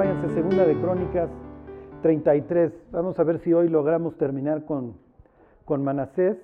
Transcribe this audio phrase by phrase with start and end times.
[0.00, 1.28] váyanse segunda de Crónicas
[2.00, 2.72] 33.
[2.90, 4.94] Vamos a ver si hoy logramos terminar con,
[5.66, 6.38] con Manasés.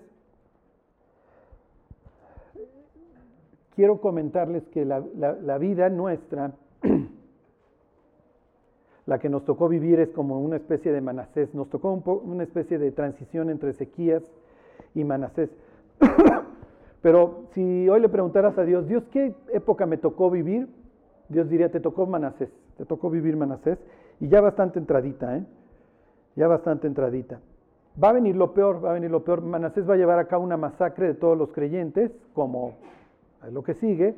[3.75, 6.53] Quiero comentarles que la, la vida nuestra,
[9.07, 11.54] la que nos tocó vivir es como una especie de Manasés.
[11.54, 14.23] Nos tocó un una especie de transición entre Ezequías
[14.95, 15.48] y Manasés.
[17.00, 20.68] Pero si hoy le preguntaras a Dios, Dios, ¿qué época me tocó vivir?
[21.31, 23.79] Dios diría, te tocó Manasés, te tocó vivir Manasés.
[24.21, 25.44] Y ya bastante entradita, ¿eh?
[26.36, 27.40] Ya bastante entradita.
[28.03, 29.43] Va a venir lo peor, va a venir lo peor.
[29.43, 32.75] Manasés va a llevar a cabo una masacre de todos los creyentes, como
[33.50, 34.14] lo que sigue.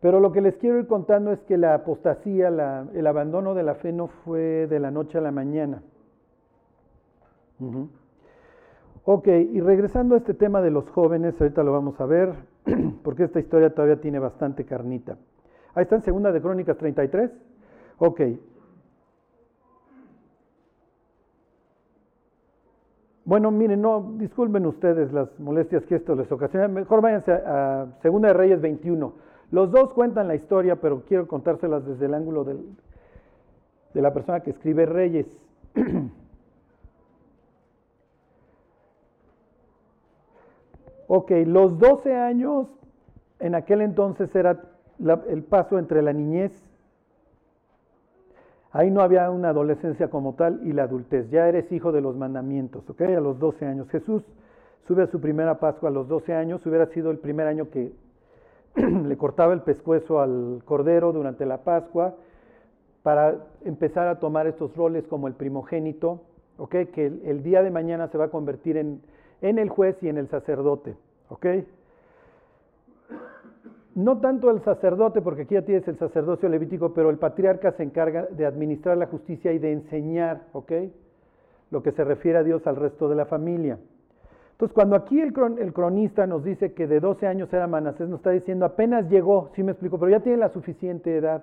[0.00, 3.74] Pero lo que les quiero ir contando es que la apostasía, el abandono de la
[3.74, 5.82] fe no fue de la noche a la mañana.
[9.04, 12.34] Ok, y regresando a este tema de los jóvenes, ahorita lo vamos a ver,
[13.02, 15.16] porque esta historia todavía tiene bastante carnita.
[15.78, 17.30] Ahí está en Segunda de Crónicas 33.
[17.98, 18.20] Ok.
[23.24, 26.66] Bueno, miren, no, disculpen ustedes las molestias que esto les ocasiona.
[26.66, 29.12] Mejor váyanse a, Segunda de Reyes 21.
[29.52, 34.50] Los dos cuentan la historia, pero quiero contárselas desde el ángulo de la persona que
[34.50, 35.26] escribe Reyes.
[41.10, 42.66] Ok, los 12 años
[43.38, 44.60] en aquel entonces era
[44.98, 46.52] el paso entre la niñez,
[48.72, 52.16] ahí no había una adolescencia como tal y la adultez, ya eres hijo de los
[52.16, 53.88] mandamientos, ok, a los 12 años.
[53.90, 54.22] Jesús
[54.86, 57.92] sube a su primera Pascua a los 12 años, hubiera sido el primer año que
[58.76, 62.14] le cortaba el pescuezo al cordero durante la Pascua
[63.02, 66.22] para empezar a tomar estos roles como el primogénito,
[66.58, 69.00] ok, que el día de mañana se va a convertir en
[69.40, 70.96] en el juez y en el sacerdote.
[71.28, 71.46] ¿Ok?
[73.98, 77.82] No tanto el sacerdote, porque aquí ya tienes el sacerdocio levítico, pero el patriarca se
[77.82, 80.70] encarga de administrar la justicia y de enseñar, ¿ok?
[81.72, 83.76] Lo que se refiere a Dios al resto de la familia.
[84.52, 88.30] Entonces, cuando aquí el, cronista nos dice que de 12 años era Manasés, nos está
[88.30, 91.42] diciendo apenas llegó, sí me explico, pero ya tiene la suficiente edad.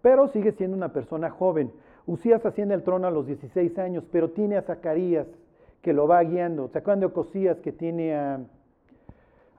[0.00, 1.70] Pero sigue siendo una persona joven.
[2.06, 5.26] Usías asciende al trono a los 16 años, pero tiene a Zacarías,
[5.82, 6.68] que lo va guiando.
[6.68, 8.40] ¿Se acuerdan de Ocosías que tiene a,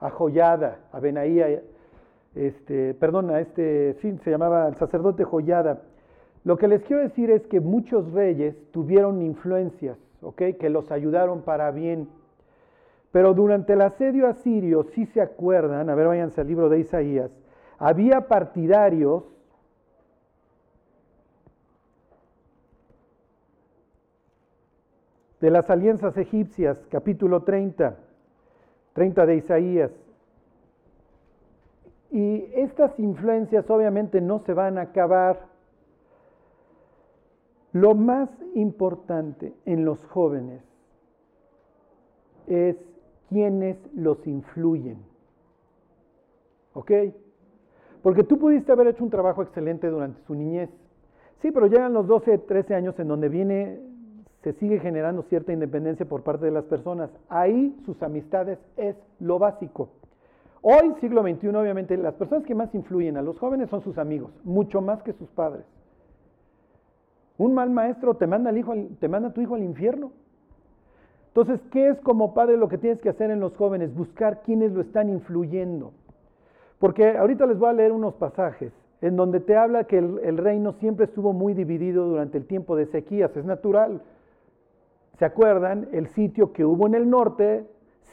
[0.00, 1.60] a Joyada, a Benaía,
[2.34, 5.82] este, perdón, a este, sí, se llamaba el sacerdote Joyada?
[6.44, 10.42] Lo que les quiero decir es que muchos reyes tuvieron influencias, ¿ok?
[10.58, 12.08] Que los ayudaron para bien.
[13.12, 17.30] Pero durante el asedio asirio, si se acuerdan, a ver, váyanse al libro de Isaías,
[17.78, 19.24] había partidarios
[25.40, 27.96] de las alianzas egipcias, capítulo 30,
[28.94, 29.90] 30 de Isaías.
[32.10, 35.46] Y estas influencias obviamente no se van a acabar.
[37.72, 40.62] Lo más importante en los jóvenes
[42.46, 42.76] es
[43.28, 44.98] quienes los influyen.
[46.72, 46.90] ¿Ok?
[48.02, 50.70] Porque tú pudiste haber hecho un trabajo excelente durante su niñez.
[51.42, 53.80] Sí, pero llegan los 12, 13 años en donde viene
[54.42, 57.10] se sigue generando cierta independencia por parte de las personas.
[57.28, 59.90] Ahí sus amistades es lo básico.
[60.62, 64.32] Hoy, siglo XXI, obviamente, las personas que más influyen a los jóvenes son sus amigos,
[64.44, 65.64] mucho más que sus padres.
[67.36, 70.10] Un mal maestro te manda, al hijo, te manda a tu hijo al infierno.
[71.28, 73.94] Entonces, ¿qué es como padre lo que tienes que hacer en los jóvenes?
[73.94, 75.92] Buscar quienes lo están influyendo.
[76.80, 80.36] Porque ahorita les voy a leer unos pasajes en donde te habla que el, el
[80.36, 83.36] reino siempre estuvo muy dividido durante el tiempo de sequías.
[83.36, 84.02] Es natural.
[85.18, 85.88] ¿Se acuerdan?
[85.92, 87.64] El sitio que hubo en el norte,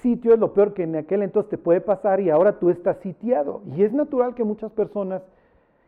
[0.02, 2.98] sitio es lo peor que en aquel entonces te puede pasar y ahora tú estás
[2.98, 3.62] sitiado.
[3.76, 5.22] Y es natural que muchas personas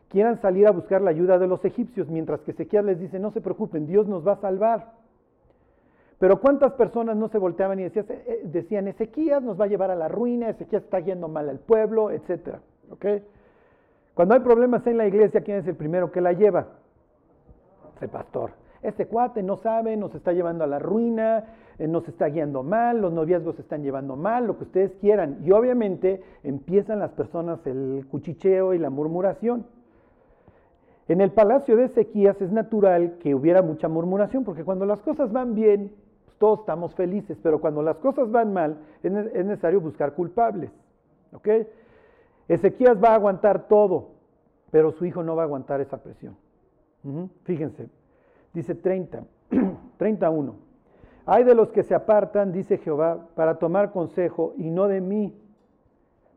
[0.08, 3.30] quieran salir a buscar la ayuda de los egipcios, mientras que Ezequiel les dice, no
[3.30, 4.92] se preocupen, Dios nos va a salvar.
[6.18, 9.90] Pero ¿cuántas personas no se volteaban y decían, eh, decían Ezequías nos va a llevar
[9.90, 12.60] a la ruina, Ezequías está yendo mal al pueblo, etcétera?
[14.14, 16.66] Cuando hay problemas en la iglesia, ¿quién es el primero que la lleva?
[18.00, 18.50] El pastor
[18.82, 21.44] este cuate no sabe, nos está llevando a la ruina,
[21.78, 25.38] eh, nos está guiando mal, los noviazgos se están llevando mal, lo que ustedes quieran.
[25.44, 29.66] Y obviamente empiezan las personas el cuchicheo y la murmuración.
[31.08, 35.32] En el palacio de Ezequías es natural que hubiera mucha murmuración, porque cuando las cosas
[35.32, 35.92] van bien,
[36.26, 40.70] pues todos estamos felices, pero cuando las cosas van mal, es, necesario buscar culpables.
[41.32, 41.48] ¿ok?
[42.46, 44.10] Ezequías va a aguantar todo,
[44.70, 46.36] pero su hijo no va a aguantar esa presión.
[47.44, 47.88] Fíjense,
[48.58, 49.22] Dice 30,
[49.98, 50.54] 31.
[51.26, 55.32] Hay de los que se apartan, dice Jehová, para tomar consejo y no de mí,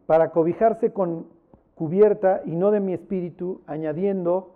[0.05, 1.25] para cobijarse con
[1.73, 4.51] cubierta y no de mi espíritu, añadiendo,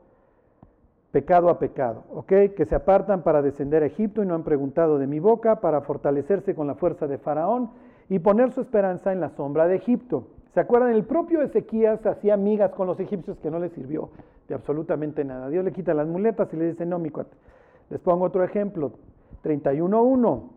[1.10, 2.54] pecado a pecado, ¿ok?
[2.56, 5.82] Que se apartan para descender a Egipto y no han preguntado de mi boca, para
[5.82, 7.72] fortalecerse con la fuerza de Faraón
[8.10, 10.28] y poner su esperanza en la sombra de Egipto.
[10.54, 10.92] ¿Se acuerdan?
[10.92, 14.12] El propio Ezequías hacía migas con los egipcios que no les sirvió
[14.48, 15.50] de absolutamente nada.
[15.50, 17.36] Dios le quita las muletas y le dice, no, mi cuate.
[17.90, 18.94] Les pongo otro ejemplo,
[19.44, 20.50] 31.1.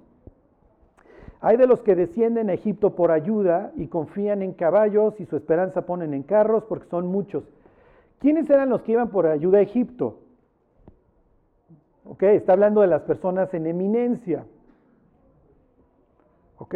[1.41, 5.37] Hay de los que descienden a Egipto por ayuda y confían en caballos y su
[5.37, 7.45] esperanza ponen en carros porque son muchos.
[8.19, 10.19] ¿Quiénes eran los que iban por ayuda a Egipto?
[12.05, 12.23] ¿Ok?
[12.25, 14.45] Está hablando de las personas en eminencia.
[16.59, 16.75] ¿Ok?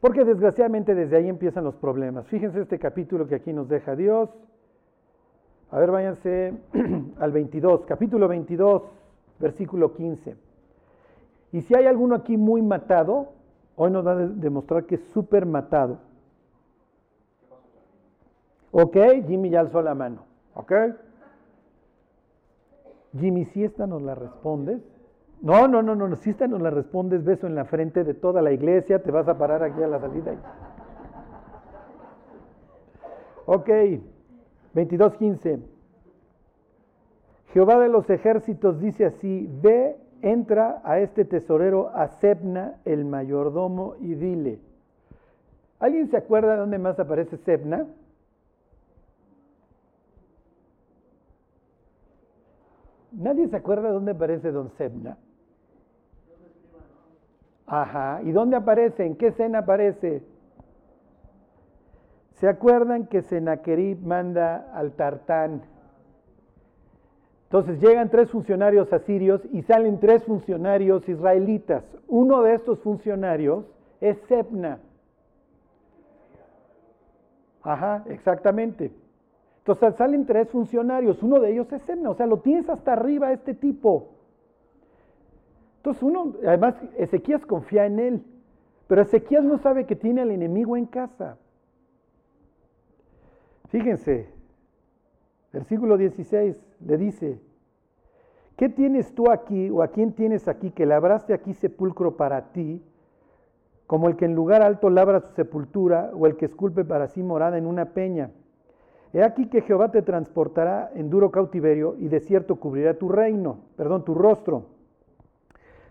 [0.00, 2.26] Porque desgraciadamente desde ahí empiezan los problemas.
[2.28, 4.30] Fíjense este capítulo que aquí nos deja Dios.
[5.70, 6.54] A ver, váyanse
[7.18, 8.82] al 22, capítulo 22,
[9.38, 10.36] versículo 15.
[11.52, 13.28] Y si hay alguno aquí muy matado,
[13.76, 15.98] hoy nos va a demostrar que es súper matado.
[18.70, 18.96] Ok,
[19.26, 20.24] Jimmy ya alzó la mano.
[20.54, 20.72] Ok.
[23.18, 24.82] Jimmy, si esta nos la respondes.
[25.40, 28.42] No, no, no, no, si esta nos la respondes, beso en la frente de toda
[28.42, 30.34] la iglesia, te vas a parar aquí a la salida.
[33.46, 33.68] Ok,
[34.74, 35.77] 22.15.
[37.58, 43.96] Jehová de los ejércitos dice así, ve, entra a este tesorero, a Sebna, el mayordomo,
[43.98, 44.60] y dile.
[45.80, 47.84] ¿Alguien se acuerda de dónde más aparece Sebna?
[53.10, 55.18] ¿Nadie se acuerda de dónde aparece don Sebna?
[57.66, 58.20] Ajá.
[58.22, 59.04] ¿Y dónde aparece?
[59.04, 60.22] ¿En qué escena aparece?
[62.34, 65.62] ¿Se acuerdan que Senaquerib manda al Tartán?
[67.48, 71.82] Entonces llegan tres funcionarios asirios y salen tres funcionarios israelitas.
[72.06, 73.64] Uno de estos funcionarios
[74.02, 74.80] es Sebna.
[77.62, 78.92] Ajá, exactamente.
[79.60, 83.32] Entonces salen tres funcionarios, uno de ellos es Sebna, o sea, lo tienes hasta arriba
[83.32, 84.10] este tipo.
[85.78, 88.22] Entonces uno, además Ezequías confía en él,
[88.88, 91.38] pero Ezequías no sabe que tiene al enemigo en casa.
[93.68, 94.28] Fíjense,
[95.50, 97.40] versículo 16 le dice,
[98.56, 102.84] ¿qué tienes tú aquí o a quién tienes aquí que labraste aquí sepulcro para ti,
[103.86, 107.22] como el que en lugar alto labra su sepultura o el que esculpe para sí
[107.22, 108.30] morada en una peña?
[109.12, 114.04] He aquí que Jehová te transportará en duro cautiverio y desierto cubrirá tu reino, perdón,
[114.04, 114.78] tu rostro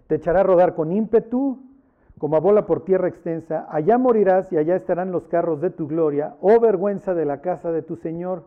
[0.08, 1.60] te echará a rodar con ímpetu,
[2.18, 3.68] como a bola por tierra extensa.
[3.70, 7.72] Allá morirás y allá estarán los carros de tu gloria, oh vergüenza de la casa
[7.72, 8.46] de tu Señor.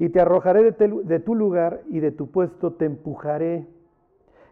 [0.00, 3.66] Y te arrojaré de, tu lugar y de tu puesto te empujaré.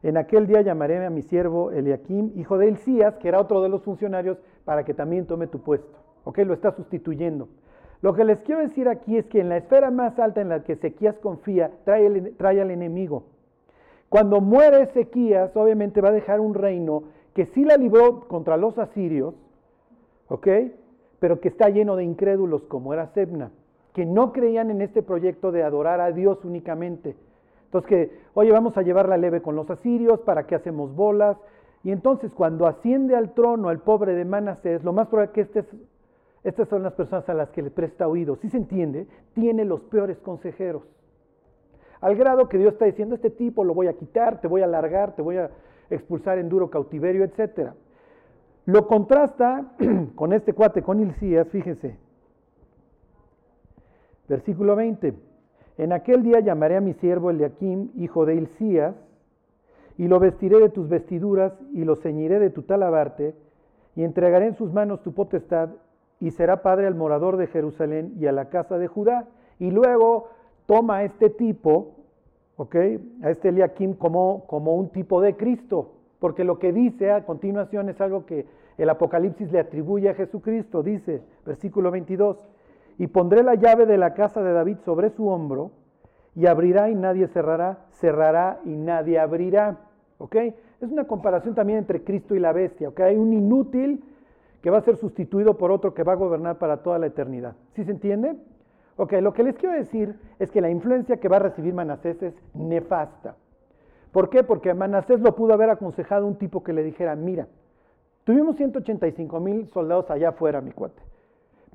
[0.03, 3.71] En aquel día llamaré a mi siervo Eliakim, hijo de Elías, que era otro de
[3.71, 4.37] los funcionarios,
[4.67, 5.99] para que también tome tu puesto.
[6.25, 6.37] ¿Ok?
[6.41, 7.49] Lo está sustituyendo.
[8.03, 10.65] Lo que les quiero decir aquí es que en la esfera más alta en la
[10.65, 13.23] que Ezequías confía, trae, trae al enemigo.
[14.11, 18.77] Cuando muere Ezequías, obviamente va a dejar un reino que sí la libró contra los
[18.79, 19.35] asirios,
[20.29, 20.47] ¿ok?
[21.19, 23.51] Pero que está lleno de incrédulos como era Sebna,
[23.93, 27.17] que no creían en este proyecto de adorar a Dios únicamente.
[27.65, 31.37] Entonces que, oye, vamos a llevar la leve con los asirios, ¿para qué hacemos bolas?
[31.85, 35.65] Y entonces cuando asciende al trono el pobre de Manasés, lo más probable es que
[36.45, 39.83] estas son las personas a las que le presta oído, si se entiende, tiene los
[39.83, 40.83] peores consejeros.
[42.01, 44.67] Al grado que Dios está diciendo, este tipo lo voy a quitar, te voy a
[44.67, 45.51] largar, te voy a
[45.91, 47.73] expulsar en duro cautiverio, etc.
[48.67, 49.73] Lo contrasta
[50.15, 51.97] con este cuate, con Hilcías, fíjense.
[54.29, 55.15] Versículo 20.
[55.79, 58.95] En aquel día llamaré a mi siervo Eliakim, hijo de Hilcías,
[59.97, 63.35] y lo vestiré de tus vestiduras y lo ceñiré de tu talabarte,
[63.97, 65.71] y entregaré en sus manos tu potestad,
[66.21, 69.29] y será padre al morador de Jerusalén y a la casa de Judá.
[69.59, 70.29] Y luego
[70.67, 71.95] toma a este tipo,
[72.57, 72.77] ¿ok?
[73.23, 77.89] A este Eliakim como, como un tipo de Cristo, porque lo que dice a continuación
[77.89, 80.83] es algo que el Apocalipsis le atribuye a Jesucristo.
[80.83, 82.49] Dice, versículo 22,
[82.99, 85.71] y pondré la llave de la casa de David sobre su hombro,
[86.35, 89.79] y abrirá y nadie cerrará, cerrará y nadie abrirá.
[90.19, 90.37] ¿Ok?
[90.37, 92.91] Es una comparación también entre Cristo y la bestia.
[92.91, 93.01] ¿Ok?
[93.01, 94.05] Hay un inútil
[94.63, 97.57] que va a ser sustituido por otro que va a gobernar para toda la eternidad.
[97.75, 98.37] ¿Sí se entiende?
[98.97, 102.23] Ok, lo que les quiero decir es que la influencia que va a recibir Manasés
[102.23, 103.35] es nefasta.
[104.13, 104.43] ¿Por qué?
[104.43, 107.47] Porque Manasés lo pudo haber aconsejado un tipo que le dijera, mira,
[108.25, 111.01] tuvimos 185 mil soldados allá afuera, mi cuate.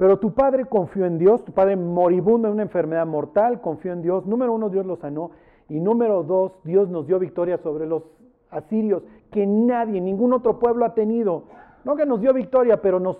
[0.03, 4.01] Pero tu padre confió en Dios, tu padre moribundo en una enfermedad mortal, confió en
[4.01, 4.25] Dios.
[4.25, 5.31] Número uno, Dios lo sanó.
[5.69, 8.03] Y número dos, Dios nos dio victoria sobre los
[8.49, 11.45] asirios, que nadie, ningún otro pueblo ha tenido.
[11.85, 13.17] No que nos dio victoria, pero nos,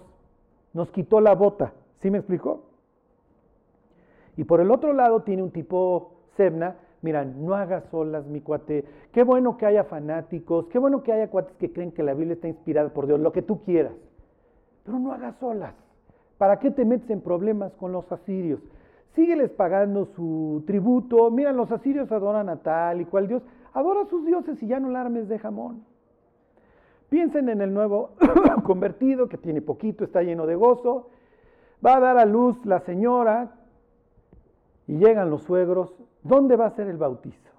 [0.73, 1.71] nos quitó la bota.
[2.01, 2.65] ¿Sí me explicó?
[4.35, 8.83] Y por el otro lado tiene un tipo Sebna, Mira, no hagas solas, mi cuate.
[9.13, 12.33] Qué bueno que haya fanáticos, qué bueno que haya cuates que creen que la Biblia
[12.33, 13.93] está inspirada por Dios, lo que tú quieras.
[14.83, 15.75] Pero no hagas solas.
[16.43, 18.59] ¿Para qué te metes en problemas con los asirios?
[19.15, 21.31] Sígueles pagando su tributo.
[21.31, 23.43] Mira, los asirios adoran a tal y cual Dios.
[23.71, 25.85] Adora a sus dioses y ya no la armes de jamón.
[27.07, 28.09] Piensen en el nuevo
[28.65, 31.12] convertido que tiene poquito, está lleno de gozo.
[31.85, 33.53] Va a dar a luz la señora
[34.85, 35.93] y llegan los suegros.
[36.23, 37.51] ¿Dónde va a ser el bautizo?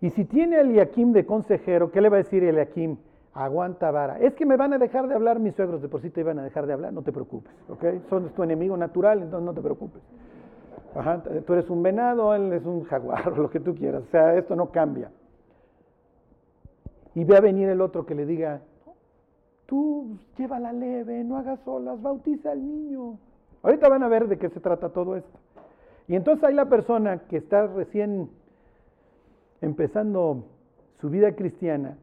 [0.00, 2.96] Y si tiene a Eliakim de consejero, ¿qué le va a decir Eliakim?
[3.34, 4.18] Aguanta vara.
[4.18, 6.38] Es que me van a dejar de hablar mis suegros, de por sí te iban
[6.38, 7.84] a dejar de hablar, no te preocupes, ¿ok?
[8.08, 10.02] Son tu enemigo natural, entonces no te preocupes.
[10.94, 14.34] Ajá, tú eres un venado, él es un jaguar, lo que tú quieras, o sea,
[14.34, 15.10] esto no cambia.
[17.14, 18.60] Y ve a venir el otro que le diga,
[19.66, 23.18] tú lleva la leve, no hagas solas, bautiza al niño.
[23.62, 25.38] Ahorita van a ver de qué se trata todo esto.
[26.06, 28.30] Y entonces hay la persona que está recién
[29.60, 30.44] empezando
[31.00, 31.98] su vida cristiana.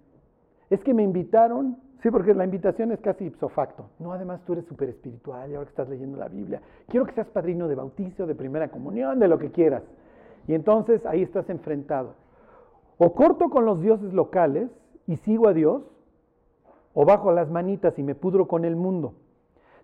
[0.75, 3.91] Es que me invitaron, sí, porque la invitación es casi ipso facto.
[3.97, 6.61] No, además tú eres súper espiritual y ahora que estás leyendo la Biblia.
[6.89, 9.83] Quiero que seas padrino de bautizo, de primera comunión, de lo que quieras.
[10.49, 12.15] Y entonces ahí estás enfrentado.
[12.97, 14.69] O corto con los dioses locales
[15.07, 15.81] y sigo a Dios,
[16.93, 19.13] o bajo las manitas y me pudro con el mundo.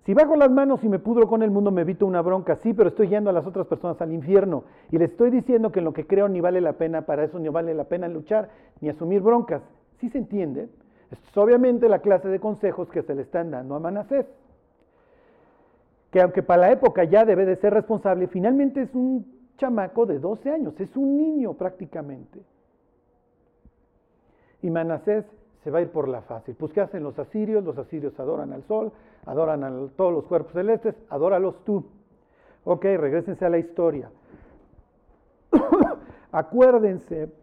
[0.03, 2.73] Si bajo las manos y me pudro con el mundo, me evito una bronca, sí,
[2.73, 5.85] pero estoy yendo a las otras personas al infierno y les estoy diciendo que en
[5.85, 8.49] lo que creo ni vale la pena, para eso ni vale la pena luchar
[8.81, 9.61] ni asumir broncas.
[10.01, 10.67] ¿Sí se entiende?
[11.11, 14.25] Esto es obviamente la clase de consejos que se le están dando a Manasés.
[16.09, 20.19] Que aunque para la época ya debe de ser responsable, finalmente es un chamaco de
[20.19, 22.41] 12 años, es un niño prácticamente.
[24.61, 25.25] Y Manasés
[25.63, 26.55] se va a ir por la fácil.
[26.55, 27.63] Pues ¿qué hacen los asirios?
[27.63, 28.91] Los asirios adoran al sol,
[29.25, 31.85] adoran a todos los cuerpos celestes, adóralos tú.
[32.63, 34.09] Ok, regresense a la historia.
[36.31, 37.40] Acuérdense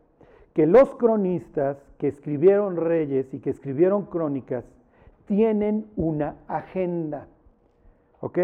[0.59, 4.65] que los cronistas que escribieron reyes y que escribieron crónicas
[5.27, 7.29] tienen una agenda.
[8.19, 8.39] ¿Ok?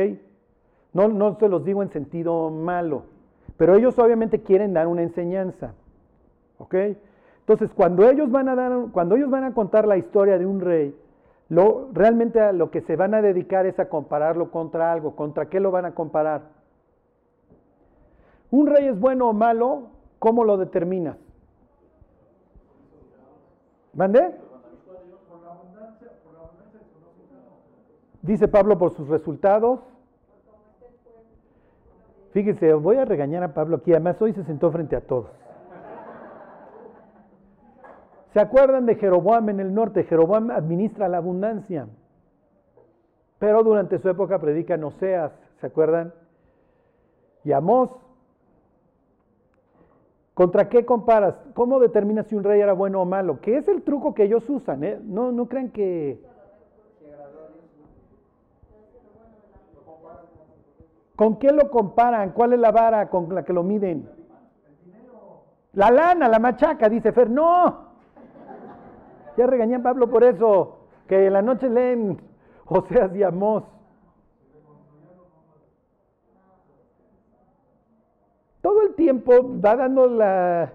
[0.92, 3.06] No, no se los digo en sentido malo,
[3.56, 5.74] pero ellos obviamente quieren dar una enseñanza.
[6.58, 6.76] ¿Ok?
[7.40, 10.60] Entonces, cuando ellos van a dar, cuando ellos van a contar la historia de un
[10.60, 10.96] rey,
[11.48, 15.16] lo, realmente a lo que se van a dedicar es a compararlo contra algo.
[15.16, 16.42] ¿Contra qué lo van a comparar?
[18.52, 19.88] ¿Un rey es bueno o malo?
[20.20, 21.23] ¿Cómo lo determinas?
[23.94, 24.34] ¿Mande?
[28.22, 29.80] Dice Pablo por sus resultados.
[32.32, 33.92] Fíjese, voy a regañar a Pablo aquí.
[33.92, 35.30] Además, hoy se sentó frente a todos.
[38.32, 40.02] ¿Se acuerdan de Jeroboam en el norte?
[40.04, 41.86] Jeroboam administra la abundancia.
[43.38, 46.12] Pero durante su época predica no seas, ¿se acuerdan?
[47.44, 47.90] Y Amós.
[50.34, 51.36] ¿Contra qué comparas?
[51.54, 53.40] ¿Cómo determinas si un rey era bueno o malo?
[53.40, 54.82] ¿Qué es el truco que ellos usan?
[54.82, 55.00] Eh?
[55.04, 56.20] No, no crean que...
[61.14, 62.32] ¿Con qué lo comparan?
[62.32, 64.08] ¿Cuál es la vara con la que lo miden?
[65.74, 67.30] La lana, la machaca, dice Fer.
[67.30, 67.84] No,
[69.36, 72.20] ya regañé a Pablo por eso, que en la noche leen
[72.66, 73.64] Oseas y Amós.
[78.62, 80.72] Todo tiempo va dando la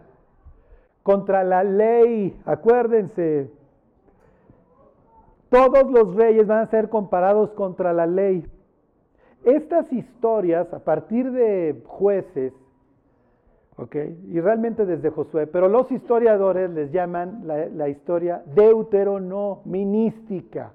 [1.03, 3.49] contra la ley, acuérdense.
[5.49, 8.45] Todos los reyes van a ser comparados contra la ley.
[9.43, 12.53] Estas historias, a partir de jueces,
[14.27, 20.73] y realmente desde Josué, pero los historiadores les llaman la, historia deuteronomística.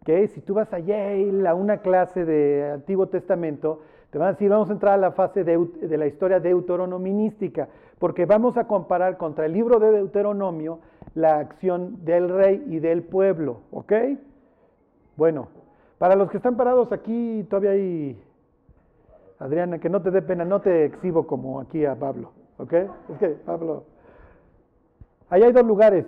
[0.00, 0.26] ¿okay?
[0.28, 4.48] Si tú vas a Yale a una clase de Antiguo Testamento, te van a decir,
[4.48, 9.46] vamos a entrar a la fase de, la historia deuteronomística, porque vamos a comparar contra
[9.46, 10.80] el libro de Deuteronomio
[11.14, 13.60] la acción del rey y del pueblo.
[13.70, 13.92] ¿Ok?
[15.16, 15.48] Bueno,
[15.98, 18.22] para los que están parados aquí, todavía hay
[19.38, 22.72] Adriana, que no te dé pena, no te exhibo como aquí a Pablo, ¿ok?
[22.72, 23.84] Es que Pablo,
[25.28, 26.06] allá hay dos lugares,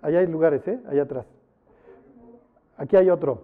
[0.00, 0.80] allá hay lugares, ¿eh?
[0.88, 1.26] Allá atrás.
[2.78, 3.42] Aquí hay otro.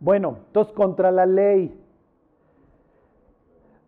[0.00, 1.80] Bueno, entonces contra la ley.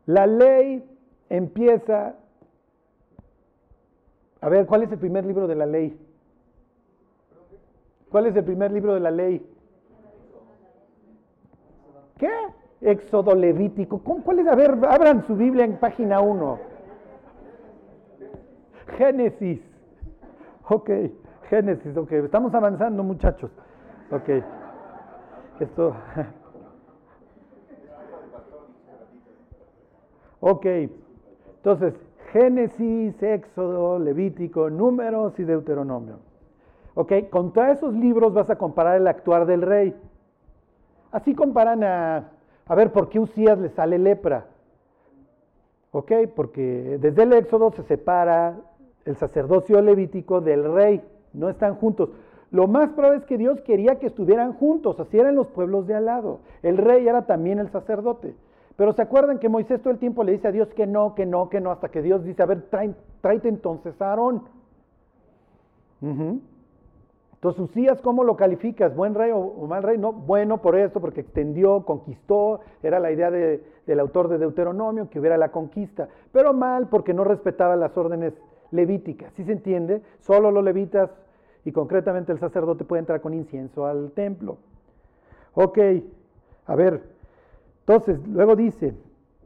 [0.07, 0.89] La ley
[1.29, 2.15] empieza,
[4.41, 5.99] a ver, ¿cuál es el primer libro de la ley?
[8.11, 9.45] ¿Cuál es el primer libro de la ley?
[12.19, 12.31] ¿Qué?
[12.81, 13.99] Éxodo Levítico.
[13.99, 14.47] ¿Cuál es?
[14.47, 16.59] A ver, abran su Biblia en página 1.
[18.97, 19.61] Génesis.
[20.69, 20.91] Ok,
[21.49, 22.13] Génesis, ok.
[22.13, 23.51] Estamos avanzando, muchachos.
[24.11, 24.43] Ok.
[25.61, 25.97] Esto.
[30.41, 30.67] Ok,
[31.57, 31.95] entonces,
[32.33, 36.19] Génesis, Éxodo, Levítico, Números y Deuteronomio.
[36.95, 39.95] Ok, contra esos libros vas a comparar el actuar del rey.
[41.11, 42.31] Así comparan a,
[42.67, 44.47] a ver, ¿por qué Usías le sale lepra?
[45.93, 48.57] Ok, porque desde el Éxodo se separa
[49.05, 51.03] el sacerdocio levítico del rey,
[51.33, 52.11] no están juntos.
[52.51, 55.95] Lo más probable es que Dios quería que estuvieran juntos, así eran los pueblos de
[55.95, 56.41] al lado.
[56.63, 58.35] El rey era también el sacerdote.
[58.77, 61.25] Pero se acuerdan que Moisés todo el tiempo le dice a Dios que no, que
[61.25, 62.69] no, que no, hasta que Dios dice, a ver,
[63.21, 64.43] tráete entonces a Aarón.
[66.03, 68.95] Entonces, Usías, ¿cómo lo calificas?
[68.95, 69.97] ¿Buen rey o, mal rey?
[69.97, 75.21] No, bueno por esto, porque extendió, conquistó, era la idea del autor de Deuteronomio, que
[75.21, 78.35] hubiera la conquista, pero mal porque no respetaba las órdenes
[78.73, 79.33] levíticas.
[79.35, 80.03] ¿Sí se entiende?
[80.21, 81.11] Solo los levitas
[81.65, 84.59] y concretamente el sacerdote puede entrar con incienso al templo.
[85.55, 85.79] Ok,
[86.67, 87.16] a ver,
[87.87, 88.95] entonces, luego dice,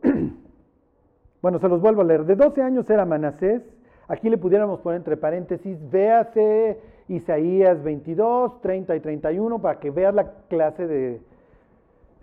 [1.42, 3.62] bueno, se los vuelvo a leer, de 12 años era Manasés,
[4.08, 10.14] aquí le pudiéramos poner entre paréntesis, véase Isaías 22, 30 y 31 para que veas
[10.14, 11.20] la clase de,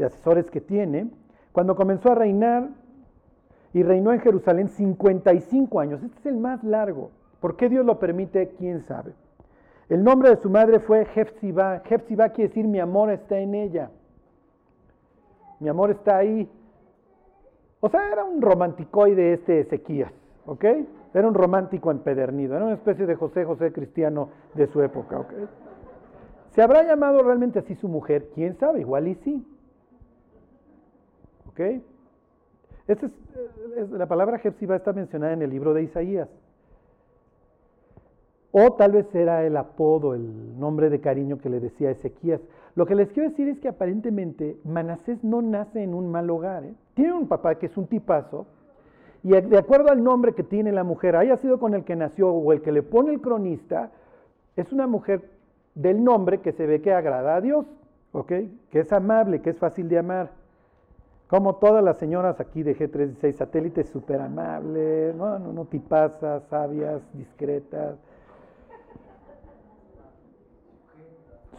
[0.03, 1.07] asesores que tiene.
[1.51, 2.69] Cuando comenzó a reinar
[3.75, 7.11] y reinó en Jerusalén 55 años, este es el más largo.
[7.39, 8.55] ¿Por qué Dios lo permite?
[8.57, 9.13] ¿Quién sabe?
[9.87, 11.83] El nombre de su madre fue Jefzibá.
[11.85, 13.91] Jefzibá quiere decir mi amor está en ella.
[15.59, 16.49] Mi amor está ahí.
[17.79, 20.11] O sea, era un romanticoide este Ezequías,
[20.45, 20.65] ¿ok?
[21.13, 25.33] Era un romántico empedernido, era una especie de José José cristiano de su época, ¿ok?
[26.51, 28.29] ¿Se habrá llamado realmente así su mujer?
[28.33, 28.79] ¿Quién sabe?
[28.81, 29.47] Igual y sí.
[31.49, 31.59] ¿Ok?
[32.87, 36.29] Esta es, la palabra Jepsiba está mencionada en el libro de Isaías.
[38.51, 42.41] O tal vez era el apodo, el nombre de cariño que le decía Ezequías.
[42.77, 46.63] Lo que les quiero decir es que aparentemente Manasés no nace en un mal hogar.
[46.63, 46.75] ¿eh?
[46.93, 48.45] Tiene un papá que es un tipazo,
[49.23, 52.29] y de acuerdo al nombre que tiene la mujer, haya sido con el que nació
[52.29, 53.89] o el que le pone el cronista,
[54.55, 55.27] es una mujer
[55.73, 57.65] del nombre que se ve que agrada a Dios,
[58.11, 58.31] ¿ok?
[58.69, 60.29] Que es amable, que es fácil de amar.
[61.29, 67.01] Como todas las señoras aquí de G36 satélites, súper amables, no, no, no, tipazas, sabias,
[67.13, 67.97] discretas,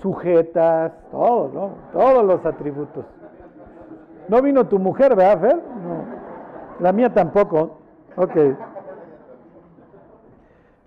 [0.01, 1.71] sujetas, todos, ¿no?
[1.93, 3.05] Todos los atributos.
[4.29, 5.57] No vino tu mujer, ¿verdad, Fer?
[5.57, 6.05] No.
[6.81, 7.79] La mía tampoco.
[8.17, 8.37] Ok.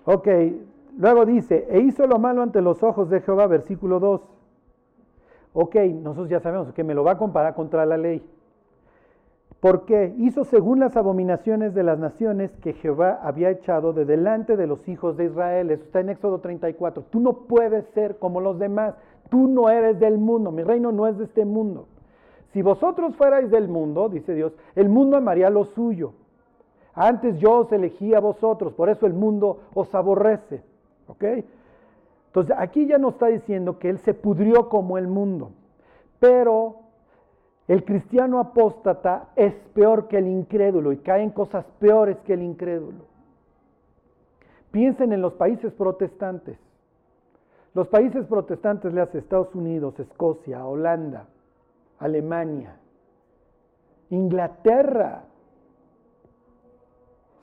[0.05, 0.27] Ok.
[0.97, 4.21] Luego dice, e hizo lo malo ante los ojos de Jehová, versículo 2.
[5.53, 8.23] Ok, nosotros ya sabemos que me lo va a comparar contra la ley.
[9.61, 10.15] ¿Por qué?
[10.17, 14.87] Hizo según las abominaciones de las naciones que Jehová había echado de delante de los
[14.89, 15.69] hijos de Israel.
[15.69, 17.03] Eso está en Éxodo 34.
[17.11, 18.95] Tú no puedes ser como los demás.
[19.29, 20.51] Tú no eres del mundo.
[20.51, 21.85] Mi reino no es de este mundo.
[22.53, 26.13] Si vosotros fuerais del mundo, dice Dios, el mundo amaría lo suyo.
[26.95, 30.63] Antes yo os elegí a vosotros, por eso el mundo os aborrece.
[31.07, 31.23] ¿Ok?
[32.27, 35.51] Entonces aquí ya nos está diciendo que él se pudrió como el mundo.
[36.19, 36.77] Pero
[37.71, 42.43] el cristiano apóstata es peor que el incrédulo y cae en cosas peores que el
[42.43, 43.05] incrédulo.
[44.71, 46.57] Piensen en los países protestantes.
[47.73, 51.27] Los países protestantes le Estados Unidos, Escocia, Holanda,
[51.99, 52.75] Alemania,
[54.09, 55.23] Inglaterra.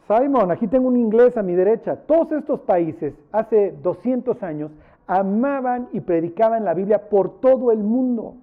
[0.06, 1.96] Simon, aquí tengo un inglés a mi derecha.
[2.04, 4.72] Todos estos países hace 200 años
[5.06, 8.34] amaban y predicaban la Biblia por todo el mundo.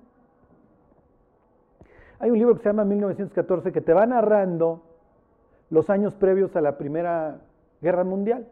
[2.19, 4.81] Hay un libro que se llama 1914 que te va narrando
[5.69, 7.41] los años previos a la Primera
[7.81, 8.47] Guerra Mundial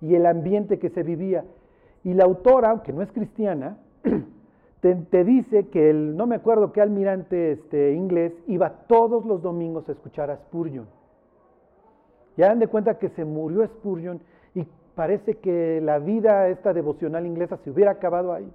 [0.00, 1.44] y el ambiente que se vivía.
[2.02, 3.78] Y la autora, aunque no es cristiana,
[4.80, 9.88] te, dice que el, no me acuerdo qué almirante este, inglés, iba todos los domingos
[9.88, 10.86] a escuchar a Spurgeon.
[12.36, 14.20] Ya dan de cuenta que se murió Spurgeon
[14.54, 18.50] y parece que la vida esta devocional inglesa se hubiera acabado ahí.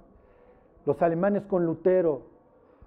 [0.86, 2.22] Los alemanes con Lutero,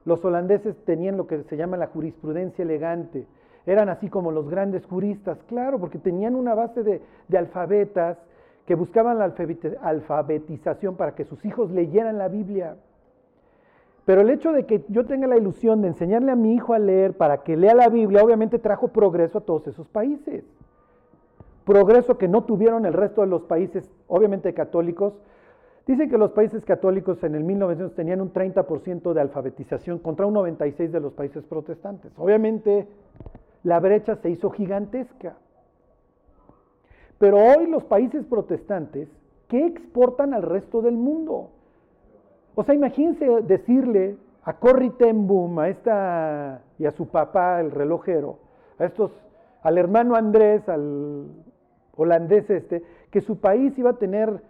[0.06, 3.26] los holandeses tenían lo que se llama la jurisprudencia elegante.
[3.66, 7.02] Eran así como los grandes juristas, claro, porque tenían una base de,
[7.38, 8.18] alfabetas
[8.66, 9.34] que buscaban la
[9.82, 12.76] alfabetización para que sus hijos leyeran la Biblia.
[14.06, 16.80] Pero el hecho de que yo tenga la ilusión de enseñarle a mi hijo a
[16.80, 20.44] leer para que lea la Biblia, obviamente trajo progreso a todos esos países.
[21.66, 25.14] Progreso que no tuvieron el resto de los países, obviamente católicos.
[25.86, 30.36] Dicen que los países católicos en el 1900 tenían un 30% de alfabetización contra un
[30.36, 32.12] 96% de los países protestantes.
[32.18, 32.88] Obviamente
[33.64, 35.36] la brecha se hizo gigantesca.
[37.20, 39.10] Pero hoy los países protestantes,
[39.50, 41.50] ¿qué exportan al resto del mundo?
[42.56, 48.40] O sea, imagínense decirle a Corrie ten a esta y a su papá, el relojero,
[48.78, 49.12] a estos
[49.62, 51.28] al hermano Andrés, al
[51.96, 54.42] holandés este, que su país iba a tener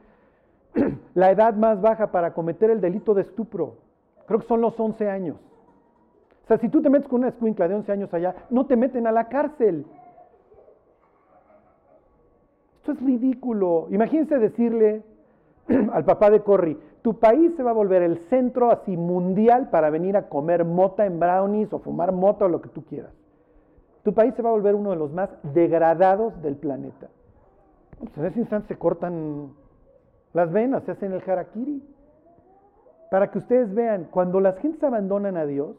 [1.13, 3.75] la edad más baja para cometer el delito de estupro.
[4.25, 5.37] Creo que son los 11 años.
[6.43, 8.75] O sea, si tú te metes con una escuincla de 11 años allá, no te
[8.75, 9.85] meten a la cárcel.
[12.77, 13.87] Esto es ridículo.
[13.91, 15.03] Imagínense decirle
[15.93, 19.89] al papá de Corry, tu país se va a volver el centro así mundial para
[19.89, 23.11] venir a comer mota en brownies o fumar mota o lo que tú quieras.
[24.03, 27.07] Tu país se va a volver uno de los más degradados del planeta.
[27.99, 29.53] Pues en ese instante se cortan
[30.33, 31.83] las venas, se hacen el harakiri.
[33.11, 35.75] Para que ustedes vean, cuando las gentes abandonan a Dios,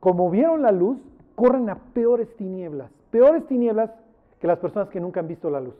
[0.00, 0.98] como vieron la luz,
[1.34, 2.90] corren a peores tinieblas.
[3.10, 3.90] Peores tinieblas
[4.40, 5.74] que las personas que nunca han visto la luz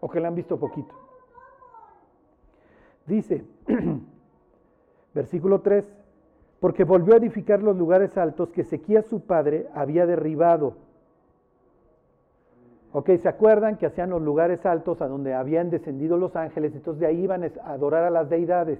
[0.00, 0.94] o que la han visto poquito.
[3.06, 3.44] Dice,
[5.14, 5.84] versículo 3,
[6.60, 10.74] porque volvió a edificar los lugares altos que Sequía su padre había derribado.
[12.92, 16.74] Ok, ¿se acuerdan que hacían los lugares altos a donde habían descendido los ángeles?
[16.74, 18.78] Entonces de ahí iban a adorar a las deidades.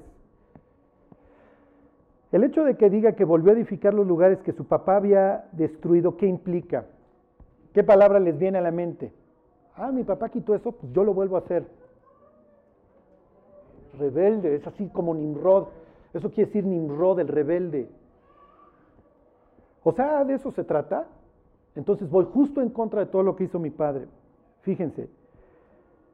[2.30, 5.46] El hecho de que diga que volvió a edificar los lugares que su papá había
[5.52, 6.84] destruido, ¿qué implica?
[7.72, 9.12] ¿Qué palabra les viene a la mente?
[9.76, 11.64] Ah, mi papá quitó eso, pues yo lo vuelvo a hacer.
[13.98, 15.68] Rebelde, es así como Nimrod.
[16.12, 17.88] Eso quiere decir Nimrod, el rebelde.
[19.84, 21.06] O sea, de eso se trata.
[21.74, 24.06] Entonces voy justo en contra de todo lo que hizo mi padre.
[24.62, 25.08] Fíjense.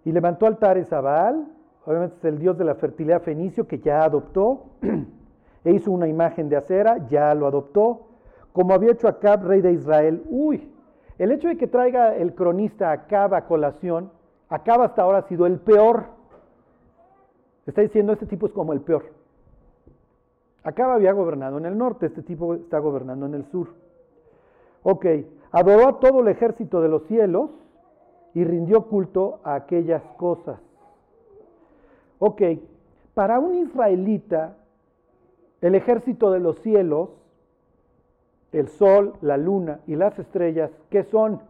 [0.04, 1.46] Y levantó altares a Baal,
[1.84, 4.66] obviamente es el dios de la fertilidad fenicio que ya adoptó.
[5.64, 8.06] e hizo una imagen de acera, ya lo adoptó,
[8.52, 10.24] como había hecho Acab, rey de Israel.
[10.28, 10.72] Uy,
[11.18, 14.10] el hecho de que traiga el cronista Acab a colación,
[14.48, 16.06] Acab hasta ahora ha sido el peor.
[17.66, 19.12] Está diciendo, este tipo es como el peor.
[20.62, 23.68] Acab había gobernado en el norte, este tipo está gobernando en el sur.
[24.82, 25.06] Ok,
[25.52, 27.50] adoró a todo el ejército de los cielos
[28.34, 30.60] y rindió culto a aquellas cosas.
[32.18, 32.42] Ok,
[33.14, 34.56] para un israelita
[35.60, 37.10] el ejército de los cielos,
[38.52, 41.40] el sol, la luna y las estrellas, ¿qué son?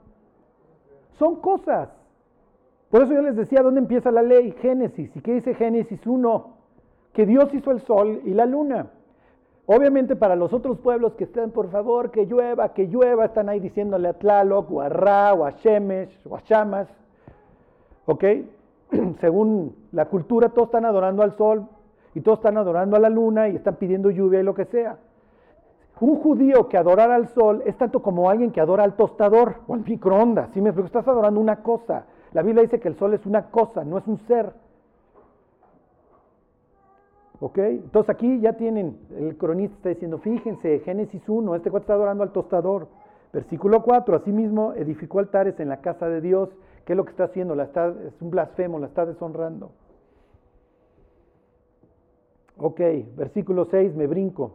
[1.18, 1.90] Son cosas.
[2.90, 4.52] Por eso yo les decía, ¿dónde empieza la ley?
[4.52, 5.14] Génesis.
[5.14, 6.56] ¿Y qué dice Génesis 1?
[7.12, 8.90] Que Dios hizo el sol y la luna.
[9.70, 13.60] Obviamente para los otros pueblos que están, por favor, que llueva, que llueva, están ahí
[13.60, 16.88] diciéndole a Tlaloc, o a Ra, o a Shemesh, o a Shamas.
[18.06, 18.24] ¿Ok?
[19.20, 21.66] Según la cultura, todos están adorando al sol,
[22.14, 24.96] y todos están adorando a la luna y están pidiendo lluvia y lo que sea.
[26.00, 29.74] Un judío que adora al sol es tanto como alguien que adora al tostador o
[29.74, 30.50] al microondas.
[30.54, 30.86] ¿sí me explico?
[30.86, 32.06] Estás adorando una cosa.
[32.32, 34.52] La Biblia dice que el sol es una cosa, no es un ser.
[37.40, 37.58] ¿Ok?
[37.58, 42.24] Entonces aquí ya tienen, el cronista está diciendo, fíjense, Génesis 1, este cuate está adorando
[42.24, 42.88] al tostador.
[43.32, 46.50] Versículo 4, asimismo edificó altares en la casa de Dios.
[46.84, 47.54] ¿Qué es lo que está haciendo?
[47.54, 49.70] La está, es un blasfemo, la está deshonrando.
[52.56, 52.80] Ok,
[53.16, 54.52] versículo 6, me brinco.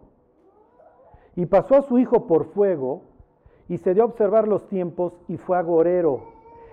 [1.35, 3.03] Y pasó a su hijo por fuego,
[3.69, 6.23] y se dio a observar los tiempos, y fue agorero,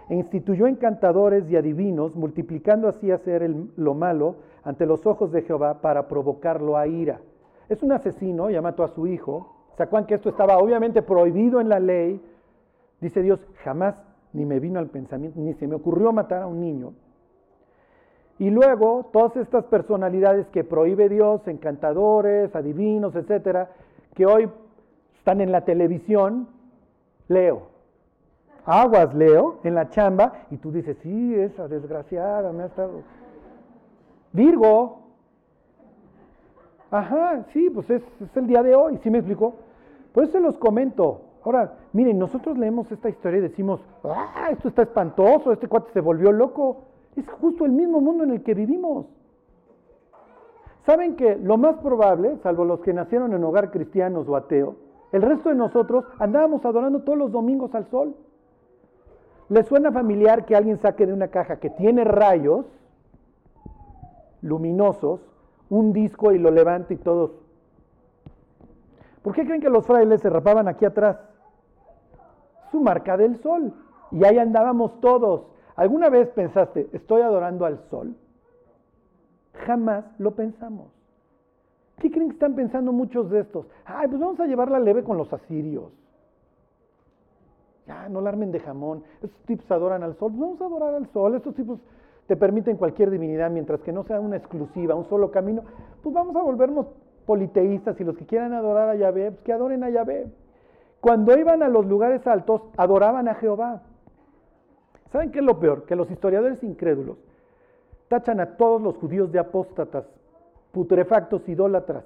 [0.09, 5.81] e instituyó encantadores y adivinos, multiplicando así hacer lo malo ante los ojos de Jehová
[5.81, 7.21] para provocarlo a ira.
[7.69, 9.55] Es un asesino, ya mató a su hijo.
[9.77, 12.21] ¿Se que esto estaba obviamente prohibido en la ley?
[13.01, 13.95] Dice Dios, jamás
[14.33, 16.93] ni me vino al pensamiento, ni se me ocurrió matar a un niño.
[18.39, 23.71] Y luego todas estas personalidades que prohíbe Dios, encantadores, adivinos, etcétera,
[24.15, 24.51] que hoy
[25.19, 26.49] están en la televisión,
[27.29, 27.69] leo.
[28.65, 33.03] Aguas leo en la chamba y tú dices, sí, esa desgraciada me ha estado.
[34.33, 34.99] Virgo.
[36.91, 38.03] Ajá, sí, pues es,
[38.35, 39.55] el día de hoy, ¿sí me explicó?
[40.13, 41.23] Por eso los comento.
[41.45, 46.01] Ahora, miren, nosotros leemos esta historia y decimos, ah, esto está espantoso, este cuate se
[46.01, 46.85] volvió loco.
[47.17, 49.07] Es justo el mismo mundo en el que vivimos.
[50.85, 54.77] Saben que lo más probable, salvo los que nacieron en hogar cristianos o ateo,
[55.13, 58.15] el resto de nosotros andábamos adorando todos los domingos al sol.
[59.49, 62.67] ¿Les suena familiar que alguien saque de una caja que tiene rayos
[64.43, 65.21] luminosos
[65.69, 67.33] un disco y lo levante y todos?
[69.23, 71.19] ¿Por qué creen que los frailes se rapaban aquí atrás?
[72.71, 73.73] Su marca del sol.
[74.11, 75.43] Y ahí andábamos todos.
[75.77, 78.15] ¿Alguna vez pensaste, estoy adorando al sol?
[79.67, 80.89] Jamás lo pensamos.
[81.99, 83.67] ¿Qué creen que están pensando muchos de estos?
[83.85, 85.93] Ay, pues vamos a llevarla leve con los asirios.
[87.87, 89.05] Ya, no la armen de jamón.
[89.23, 90.31] Estos tipos adoran al sol.
[90.31, 91.35] Pues vamos a adorar al sol.
[91.35, 91.81] Estos tipos
[92.31, 95.65] te permiten cualquier divinidad mientras que no sea una exclusiva, un solo camino.
[96.01, 96.87] Pues vamos a volvernos
[97.27, 100.29] politeístas y los que quieran adorar a Yahvé, pues que adoren a Yahvé.
[101.01, 103.83] cuando iban a los lugares altos, adoraban a Jehová.
[105.11, 105.87] ¿Saben qué es lo peor?
[105.87, 107.17] Que los historiadores incrédulos
[108.07, 110.05] tachan a todos los judíos de apóstatas,
[110.71, 112.05] putrefactos, idólatras.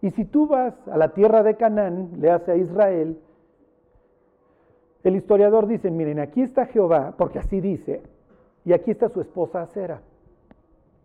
[0.00, 3.18] Y si tú vas a la tierra de Canaán, le hace a Israel,
[5.02, 8.13] el historiador dice, miren, aquí está Jehová, porque así dice,
[8.64, 10.00] y aquí está su esposa Acera,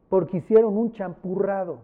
[0.09, 1.79] porque hicieron un champurrado.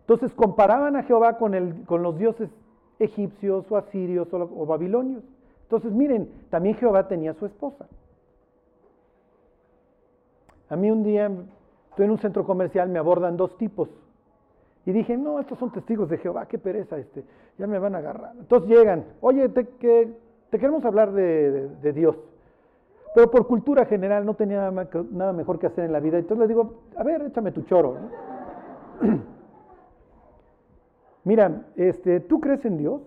[0.00, 1.52] Entonces comparaban a Jehová con,
[1.88, 2.50] los dioses
[2.98, 5.22] egipcios o asirios o, babilonios.
[5.62, 7.86] Entonces miren, también Jehová tenía su esposa.
[10.68, 11.30] A mí un día,
[11.90, 13.88] estoy en un centro comercial, me abordan dos tipos.
[14.86, 17.24] Y dije, no, estos son testigos de Jehová, qué pereza este,
[17.56, 18.32] ya me van a agarrar.
[18.38, 20.12] Entonces llegan, oye, te, que,
[20.50, 22.16] te queremos hablar de, Dios.
[23.14, 26.18] Pero por cultura general no tenía nada, mejor que hacer en la vida.
[26.18, 27.96] Entonces le digo, a ver, échame tu choro.
[31.24, 33.00] Mira, este, ¿tú crees en Dios?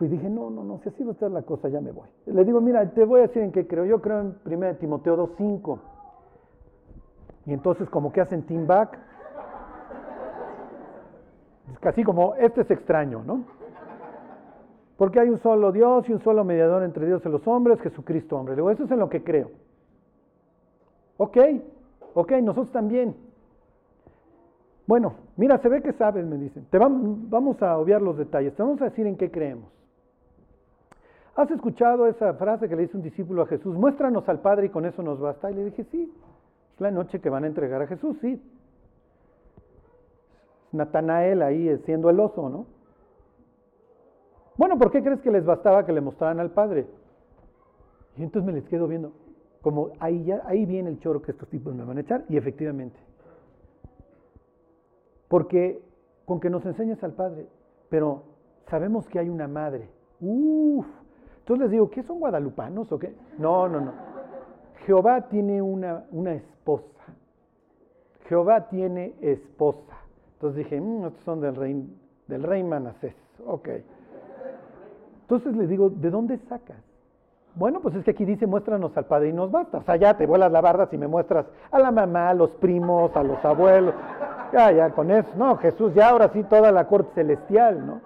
[0.00, 2.08] Y dije, no, no, no, si así va a estar la cosa, ya me voy.
[2.26, 3.84] Le digo, mira, te voy a decir en qué creo.
[3.84, 5.78] Yo creo en 1 Timoteo 2.5.
[7.46, 8.98] Y entonces como que hacen team back.
[11.72, 13.44] Es casi como, este es extraño, ¿no?
[15.04, 18.38] Porque hay un solo Dios y un solo mediador entre Dios y los hombres, Jesucristo
[18.38, 18.54] hombre.
[18.54, 19.50] Le digo, eso es en lo que creo.
[21.18, 21.36] Ok,
[22.14, 23.14] ok, nosotros también.
[24.86, 26.64] Bueno, mira, se ve que sabes, me dicen.
[26.70, 29.66] Te vamos, a obviar los detalles, te vamos a decir en qué creemos.
[31.36, 33.76] ¿Has escuchado esa frase que le dice un discípulo a Jesús?
[33.76, 35.50] Muéstranos al Padre y con eso nos basta.
[35.50, 36.10] Y le dije, sí,
[36.76, 38.42] es la noche que van a entregar a Jesús, sí.
[40.72, 42.73] Natanael ahí siendo el oso, ¿no?
[44.56, 46.86] Bueno, ¿por qué crees que les bastaba que le mostraran al Padre?
[48.16, 49.12] Y entonces me les quedo viendo,
[49.60, 52.36] como ahí, ya, ahí viene el choro que estos tipos me van a echar, y
[52.36, 52.98] efectivamente.
[55.28, 55.82] Porque
[56.24, 57.46] con que nos enseñes al Padre,
[57.88, 58.22] pero
[58.68, 59.88] sabemos que hay una madre.
[60.20, 60.86] Uf.
[61.40, 63.14] Entonces les digo, ¿qué son guadalupanos o qué?
[63.38, 63.92] No, no, no.
[64.86, 67.04] Jehová tiene una, una esposa.
[68.28, 69.96] Jehová tiene esposa.
[70.34, 71.86] Entonces dije, mmm, estos son del rey,
[72.28, 73.14] del rey Manasés.
[73.46, 73.68] Ok.
[75.24, 76.76] Entonces les digo, ¿de dónde sacas?
[77.54, 79.78] Bueno, pues es que aquí dice, muéstranos al Padre y nos basta.
[79.78, 82.50] O sea, ya te vuelas la barda si me muestras a la mamá, a los
[82.50, 83.94] primos, a los abuelos.
[84.52, 85.28] Ya, ya, con eso.
[85.36, 88.00] No, Jesús, ya ahora sí toda la corte celestial, ¿no?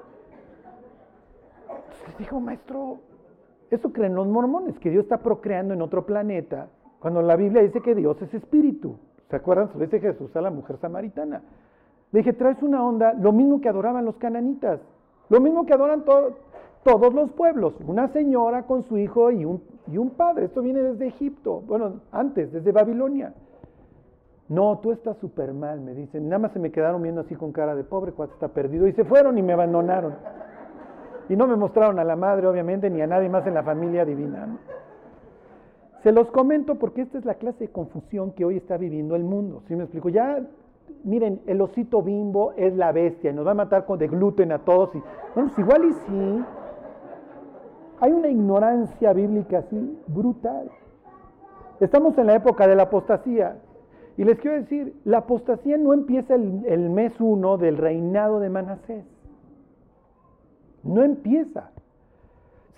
[1.63, 2.99] Entonces dijo, maestro,
[3.71, 6.69] eso creen los mormones, que Dios está procreando en otro planeta,
[7.01, 8.99] cuando la Biblia dice que Dios es espíritu.
[9.31, 9.69] ¿Se acuerdan?
[9.73, 11.43] Se lo dice Jesús a la mujer samaritana.
[12.13, 14.81] Le dije, traes una onda, lo mismo que adoraban los cananitas,
[15.29, 16.35] lo mismo que adoran todos
[16.85, 20.47] todos los pueblos, una señora con su hijo y un, y un padre.
[20.47, 23.35] Esto viene desde Egipto, bueno, antes, desde Babilonia.
[24.49, 26.29] No, tú estás súper mal, me dicen.
[26.29, 28.87] Nada más se me quedaron viendo así con cara de pobre, cuate está perdido.
[28.87, 30.15] Y se fueron y me abandonaron.
[31.29, 34.07] Y no me mostraron a la madre, obviamente, ni a nadie más en la familia
[34.07, 34.59] divina.
[36.03, 39.25] Se los comento porque esta es la clase de confusión que hoy está viviendo el
[39.25, 39.63] mundo.
[39.69, 40.09] ¿Sí me explico?
[40.09, 40.43] Ya,
[41.05, 44.53] miren, el osito bimbo es la bestia y nos va a matar con de gluten
[44.53, 44.95] a todos.
[44.95, 45.03] Y,
[45.35, 46.45] bueno, pues igual y sí,
[48.01, 50.71] hay una ignorancia bíblica así brutal.
[51.81, 53.57] Estamos en la época de la apostasía.
[54.17, 59.05] Y les quiero decir, la apostasía no empieza el, mes uno del reinado de Manasés.
[60.83, 61.71] No empieza.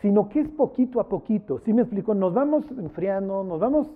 [0.02, 1.58] Sino que es poquito a poquito.
[1.60, 2.14] Si me explico?
[2.14, 3.88] Nos vamos enfriando, nos vamos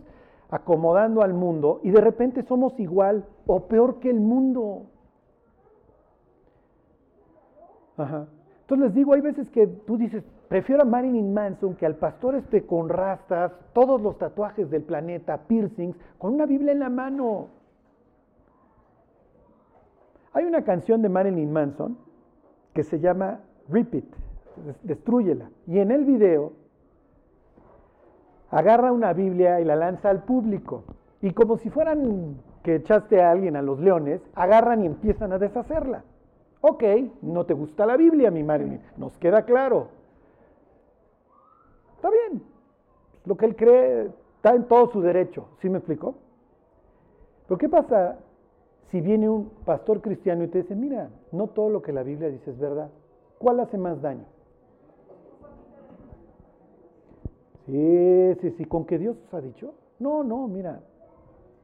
[0.51, 4.83] acomodando al mundo y de repente somos igual o peor que el mundo.
[7.97, 8.27] Ajá.
[8.61, 12.37] Entonces les digo, hay veces que tú dices, prefiero a Marilyn Manson que al pastor
[12.37, 17.49] este con rastas, todos los tatuajes del planeta, piercings, con una Biblia en la mano.
[20.33, 21.99] Hay una canción de Marilyn Manson
[22.73, 24.05] que se llama Repeat,
[24.85, 25.51] destruyela.
[25.67, 26.53] Y en el video
[28.53, 30.85] agarra una Biblia y la lanza al público.
[31.21, 35.39] Y como si fueran que echaste a alguien a los leones, agarran y empiezan a
[35.41, 36.05] deshacerla.
[36.61, 36.85] Ok,
[37.23, 40.04] no te gusta la Biblia, mi Marilyn, nos queda claro.
[42.05, 42.43] Está bien,
[43.25, 46.15] lo que él cree está en todo su derecho, ¿sí me explicó?
[47.49, 48.19] Pero ¿qué pasa
[48.91, 52.29] si viene un pastor cristiano y te dice, mira, no todo lo que la Biblia
[52.29, 52.91] dice es verdad?
[53.39, 54.27] ¿Cuál hace más daño?
[57.65, 59.73] Sí, sí, sí, con que Dios os ha dicho.
[59.99, 60.81] No, no, mira,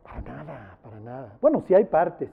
[0.03, 1.39] para nada, para nada.
[1.43, 2.31] Bueno, sí hay partes,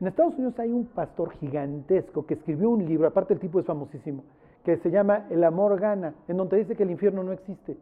[0.00, 3.66] en Estados Unidos hay un pastor gigantesco que escribió un libro, aparte el tipo es
[3.66, 4.24] famosísimo,
[4.64, 7.76] que se llama El amor gana, en donde dice que el infierno no existe.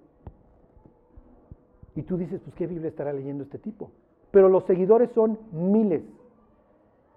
[1.95, 3.91] Y tú dices, pues qué Biblia estará leyendo este tipo.
[4.31, 6.03] Pero los seguidores son miles.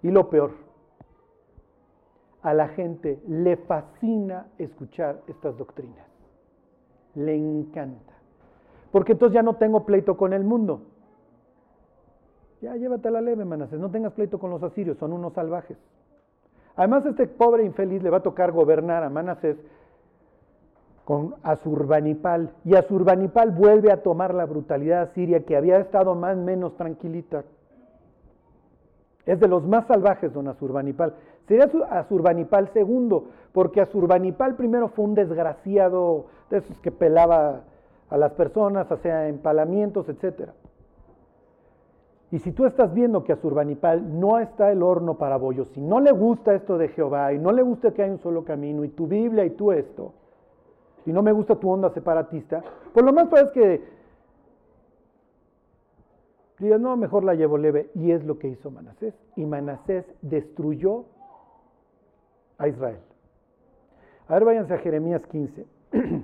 [0.01, 0.51] Y lo peor,
[2.41, 6.07] a la gente le fascina escuchar estas doctrinas.
[7.15, 8.13] Le encanta.
[8.91, 10.81] Porque entonces ya no tengo pleito con el mundo.
[12.61, 13.79] Ya llévatela leve, Manasés.
[13.79, 15.77] No tengas pleito con los asirios, son unos salvajes.
[16.75, 19.57] Además, este pobre infeliz le va a tocar gobernar a Manasés
[21.05, 22.51] con Azurbanipal.
[22.65, 27.43] Y Azurbanipal vuelve a tomar la brutalidad siria que había estado más menos tranquilita.
[29.25, 31.13] Es de los más salvajes, don Azurbanipal.
[31.47, 37.61] Sería Azurbanipal segundo, porque Azurbanipal primero fue un desgraciado de esos que pelaba
[38.09, 40.49] a las personas, hacía empalamientos, etc.
[42.33, 45.79] Y si tú estás viendo que a Azurbanipal no está el horno para bollos, si
[45.79, 48.83] no le gusta esto de Jehová y no le gusta que hay un solo camino
[48.83, 50.13] y tu Biblia y tú esto,
[51.05, 53.83] y no me gusta tu onda separatista, pues lo más probable es que
[56.57, 57.91] digas, no, mejor la llevo leve.
[57.93, 59.13] Y es lo que hizo Manasés.
[59.35, 61.05] Y Manasés destruyó
[62.57, 63.01] a Israel.
[64.27, 65.67] A ver, váyanse a Jeremías 15.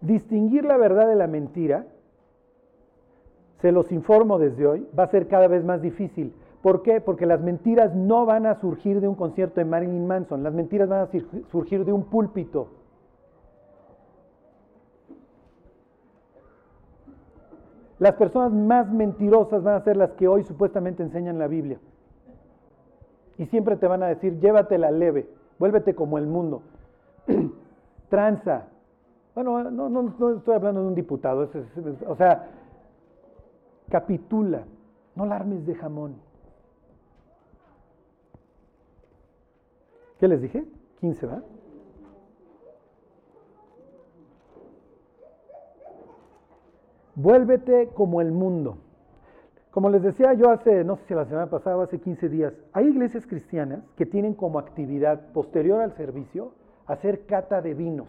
[0.00, 1.86] Distinguir la verdad de la mentira,
[3.60, 6.34] se los informo desde hoy, va a ser cada vez más difícil.
[6.62, 7.00] ¿Por qué?
[7.00, 10.88] Porque las mentiras no van a surgir de un concierto de Marilyn Manson, las mentiras
[10.88, 11.08] van a
[11.50, 12.68] surgir de un púlpito.
[17.98, 21.78] Las personas más mentirosas van a ser las que hoy supuestamente enseñan la Biblia.
[23.36, 26.62] Y siempre te van a decir, llévatela leve, vuélvete como el mundo.
[28.08, 28.68] Tranza.
[29.34, 31.48] Bueno, no, no, estoy hablando de un diputado,
[32.06, 32.48] o sea,
[33.90, 34.64] capitula,
[35.14, 36.16] no la armes de jamón.
[40.18, 40.64] ¿Qué les dije?
[41.00, 41.44] 15, ¿verdad?
[47.14, 48.78] Vuélvete como el mundo.
[49.70, 52.54] Como les decía yo hace, no sé si la semana pasada o hace 15 días,
[52.72, 56.52] hay iglesias cristianas que tienen como actividad posterior al servicio
[56.86, 58.08] hacer cata de vinos.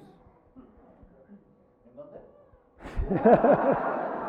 [1.85, 2.19] ¿En dónde?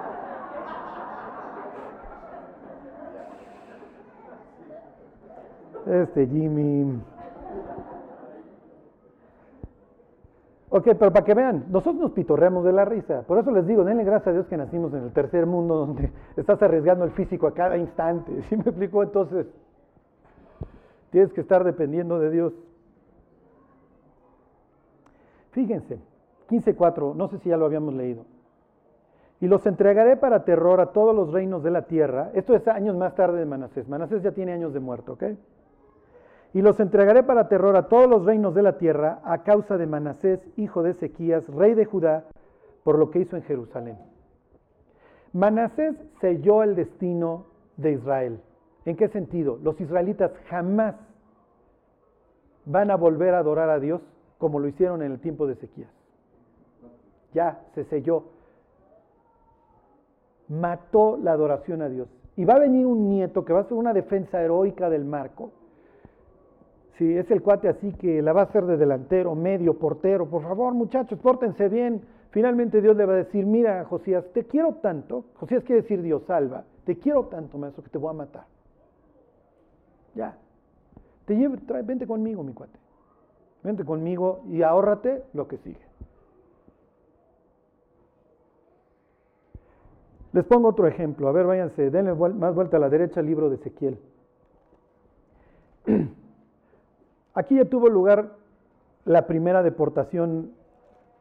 [5.87, 7.01] este Jimmy.
[10.75, 13.25] Ok, pero para que vean, nosotros nos pitorreamos de la risa.
[13.27, 16.11] Por eso les digo, denle gracias a Dios que nacimos en el tercer mundo donde
[16.37, 18.41] estás arriesgando el físico a cada instante.
[18.49, 19.03] ¿Sí me explico?
[19.03, 19.47] Entonces,
[21.11, 22.55] tienes que estar dependiendo de Dios.
[25.51, 25.99] Fíjense,
[26.49, 28.25] 15.4, no sé si ya lo habíamos leído.
[29.43, 32.31] Y los entregaré para terror a todos los reinos de la tierra.
[32.33, 33.87] Esto es años más tarde de Manasés.
[33.89, 35.25] Manasés ya tiene años de muerto, ¿ok?
[36.55, 39.87] Y los entregaré para terror a todos los reinos de la tierra a causa de
[39.87, 42.25] Manasés, hijo de Ezequías, rey de Judá,
[42.85, 43.99] por lo que hizo en Jerusalén.
[45.33, 47.47] Manasés selló el destino
[47.79, 48.41] de Israel.
[48.85, 49.59] ¿En qué sentido?
[49.63, 50.95] Los israelitas jamás
[52.67, 54.03] van a volver a adorar a Dios
[54.37, 55.91] como lo hicieron en el tiempo de Ezequías.
[57.33, 58.25] Ya se selló.
[60.49, 62.09] Mató la adoración a Dios.
[62.37, 65.53] Y va a venir un nieto que va a ser una defensa heroica del marco
[66.99, 70.43] si es el cuate así que la va a hacer de delantero, medio, portero, por
[70.43, 72.03] favor muchachos, pórtense bien.
[72.31, 76.23] Finalmente Dios le va a decir, mira Josías, te quiero tanto, Josías quiere decir Dios
[76.27, 78.45] salva, te quiero tanto, maestro, que te voy a matar.
[80.15, 80.37] Ya,
[81.25, 82.79] te llevo, trae, vente conmigo, mi cuate.
[83.63, 85.93] Vente conmigo y ahórrate lo que sigue.
[90.33, 91.29] Les pongo otro ejemplo.
[91.29, 93.99] A ver, váyanse, denle más vuelta a la derecha al libro de Ezequiel.
[97.35, 98.37] Aquí ya tuvo lugar
[99.05, 100.53] la primera deportación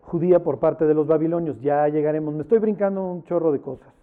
[0.02, 1.60] judía por parte de los babilonios.
[1.62, 3.93] Ya llegaremos, me estoy brincando un chorro de cosas.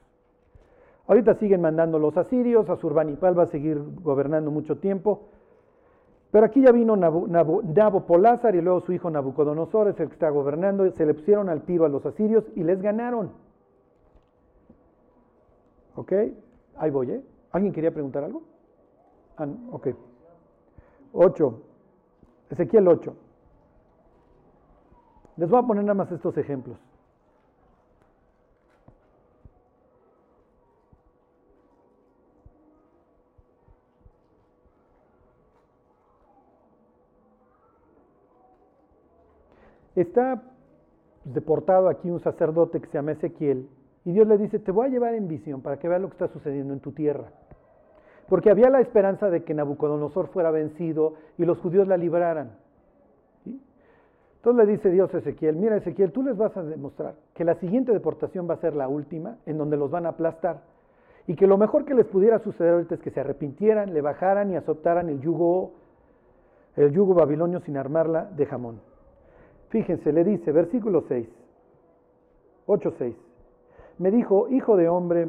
[1.07, 5.29] Ahorita siguen mandando los asirios, Azurbanipal va a seguir gobernando mucho tiempo.
[6.31, 10.91] Pero aquí ya vino Nabopolázar y luego su hijo Nabucodonosor es el que está gobernando.
[10.93, 13.31] Se le pusieron al tiro a los asirios y les ganaron.
[15.97, 16.13] ¿Ok?
[16.77, 17.23] Ahí voy, ¿eh?
[17.53, 18.43] ¿Alguien quería preguntar algo?
[19.39, 19.89] Ah, ok.
[21.15, 21.63] Ocho.
[22.51, 23.17] Ezequiel 8.
[25.37, 26.79] Les voy a poner nada más estos ejemplos.
[39.95, 40.43] Está
[41.25, 43.69] deportado aquí un sacerdote que se llama Ezequiel
[44.05, 46.15] y Dios le dice, te voy a llevar en visión para que veas lo que
[46.15, 47.33] está sucediendo en tu tierra
[48.29, 52.51] porque había la esperanza de que Nabucodonosor fuera vencido y los judíos la libraran.
[53.45, 57.57] Entonces le dice Dios a Ezequiel, mira Ezequiel, tú les vas a demostrar que la
[57.57, 60.61] siguiente deportación va a ser la última, en donde los van a aplastar,
[61.27, 64.51] y que lo mejor que les pudiera suceder ahorita es que se arrepintieran, le bajaran
[64.51, 65.73] y aceptaran el yugo
[66.77, 68.81] el yugo babilonio sin armarla de jamón.
[69.71, 71.29] Fíjense, le dice, versículo 6,
[72.67, 73.17] 8, 6.
[73.99, 75.29] Me dijo, hijo de hombre,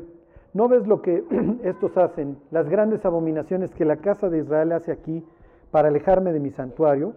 [0.53, 1.23] ¿no ves lo que
[1.63, 5.25] estos hacen, las grandes abominaciones que la casa de Israel hace aquí
[5.71, 7.13] para alejarme de mi santuario?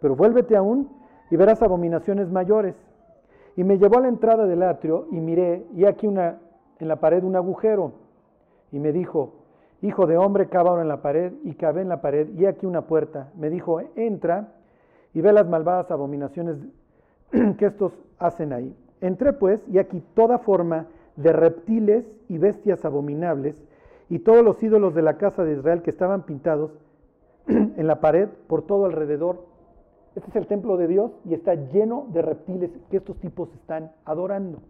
[0.00, 0.88] Pero vuélvete aún
[1.30, 2.74] y verás abominaciones mayores.
[3.56, 6.38] Y me llevó a la entrada del atrio y miré, y aquí una,
[6.78, 7.92] en la pared un agujero.
[8.70, 9.32] Y me dijo,
[9.80, 12.82] hijo de hombre, cava en la pared, y cavé en la pared, y aquí una
[12.82, 13.30] puerta.
[13.36, 14.52] Me dijo, entra
[15.14, 16.58] y ve las malvadas abominaciones
[17.58, 18.76] que estos hacen ahí.
[19.00, 20.86] Entré pues, y aquí toda forma
[21.16, 23.56] de reptiles y bestias abominables,
[24.08, 26.70] y todos los ídolos de la casa de Israel que estaban pintados
[27.46, 29.56] en la pared por todo alrededor
[30.16, 33.92] este es el templo de Dios y está lleno de reptiles que estos tipos están
[34.06, 34.60] adorando.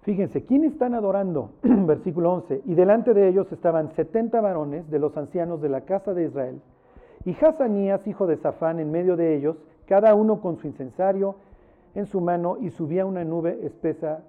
[0.00, 1.50] Fíjense, ¿quién están adorando?
[1.62, 2.62] Versículo 11.
[2.64, 6.62] Y delante de ellos estaban 70 varones de los ancianos de la casa de Israel.
[7.26, 11.34] Y Hazanías, hijo de Safán, en medio de ellos, cada uno con su incensario
[11.98, 14.22] en su mano, y subía una nube espesa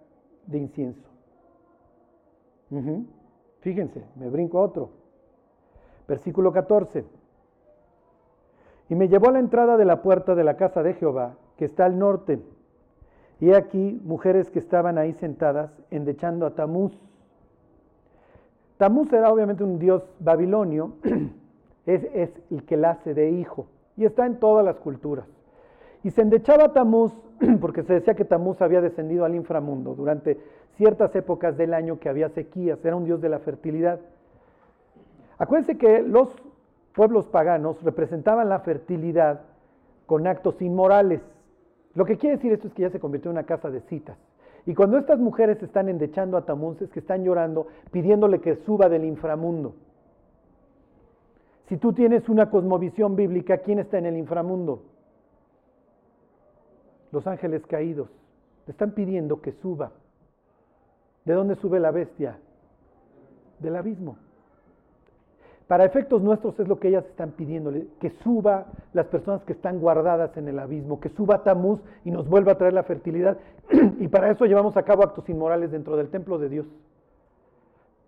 [0.47, 1.07] de incienso.
[3.61, 4.89] Fíjense, me brinco a otro.
[6.07, 7.05] Versículo 14.
[8.89, 11.65] Y me llevó a la entrada de la puerta de la casa de Jehová, que
[11.65, 12.39] está al norte.
[13.39, 16.99] Y aquí mujeres que estaban ahí sentadas, endechando a Tamuz.
[18.77, 20.93] Tamuz era obviamente un dios babilonio,
[21.85, 25.27] es, es, el que la hace de hijo, y está en todas las culturas.
[26.03, 27.13] Y se endechaba Tamuz,
[27.61, 30.39] porque se decía que Tamuz había descendido al inframundo durante
[30.77, 33.99] ciertas épocas del año que había sequías, era un dios de la fertilidad.
[35.37, 36.29] Acuérdense que los
[36.93, 39.41] pueblos paganos representaban la fertilidad
[40.05, 41.21] con actos inmorales.
[41.95, 44.17] Lo que quiere decir esto es que ya se convirtió en una casa de citas.
[44.65, 48.89] Y cuando estas mujeres están endechando a Tamuz es que están llorando, pidiéndole que suba
[48.89, 49.75] del inframundo.
[51.67, 54.83] Si tú tienes una cosmovisión bíblica, ¿quién está en el inframundo?
[57.11, 58.09] Los ángeles caídos.
[58.67, 59.91] Le están pidiendo que suba.
[61.25, 62.37] ¿De dónde sube la bestia?
[63.59, 64.17] Del abismo.
[65.69, 69.79] Para efectos nuestros es lo que ellas están pidiéndole, que suba las personas que están
[69.79, 73.37] guardadas en el abismo, que suba Tamuz y nos vuelva a traer la fertilidad.
[73.99, 76.65] y para eso llevamos a cabo actos inmorales dentro del templo de Dios.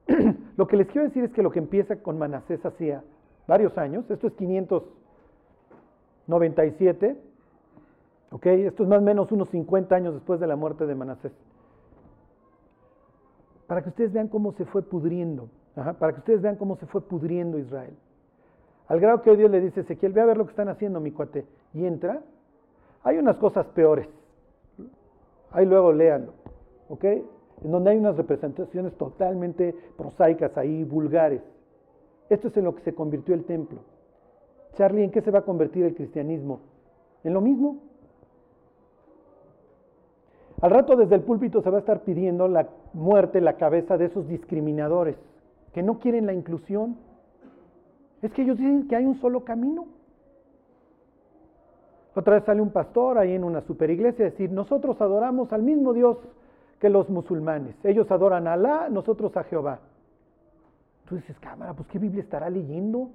[0.57, 3.03] lo que les quiero decir es que lo que empieza con Manasés hacía
[3.45, 7.15] varios años, esto es 597,
[8.31, 8.45] ¿ok?
[8.47, 11.33] Esto es más o menos unos 50 años después de la muerte de Manasés.
[13.67, 17.01] Para que ustedes vean cómo se fue pudriendo para que ustedes vean cómo se fue
[17.01, 17.95] pudriendo Israel.
[18.87, 20.99] Al grado que hoy Dios le dice, Ezequiel, ve a ver lo que están haciendo,
[20.99, 21.45] mi cuate.
[21.73, 22.21] Y entra.
[23.03, 24.07] Hay unas cosas peores.
[25.51, 26.33] Ahí luego léanlo.
[26.89, 27.03] ¿Ok?
[27.05, 31.41] En donde hay unas representaciones totalmente prosaicas ahí, vulgares.
[32.29, 33.79] Esto es en lo que se convirtió el templo.
[34.75, 36.61] Charlie, ¿en qué se va a convertir el cristianismo?
[37.23, 37.77] ¿En lo mismo?
[40.61, 44.05] Al rato desde el púlpito se va a estar pidiendo la muerte, la cabeza de
[44.05, 45.17] esos discriminadores
[45.73, 46.97] que no quieren la inclusión.
[48.21, 49.87] Es que ellos dicen que hay un solo camino.
[52.13, 55.93] Otra vez sale un pastor ahí en una superiglesia a decir, nosotros adoramos al mismo
[55.93, 56.17] Dios
[56.79, 57.75] que los musulmanes.
[57.83, 59.79] Ellos adoran a Alá, nosotros a Jehová.
[61.07, 63.09] Tú dices, cámara, pues ¿qué Biblia estará leyendo?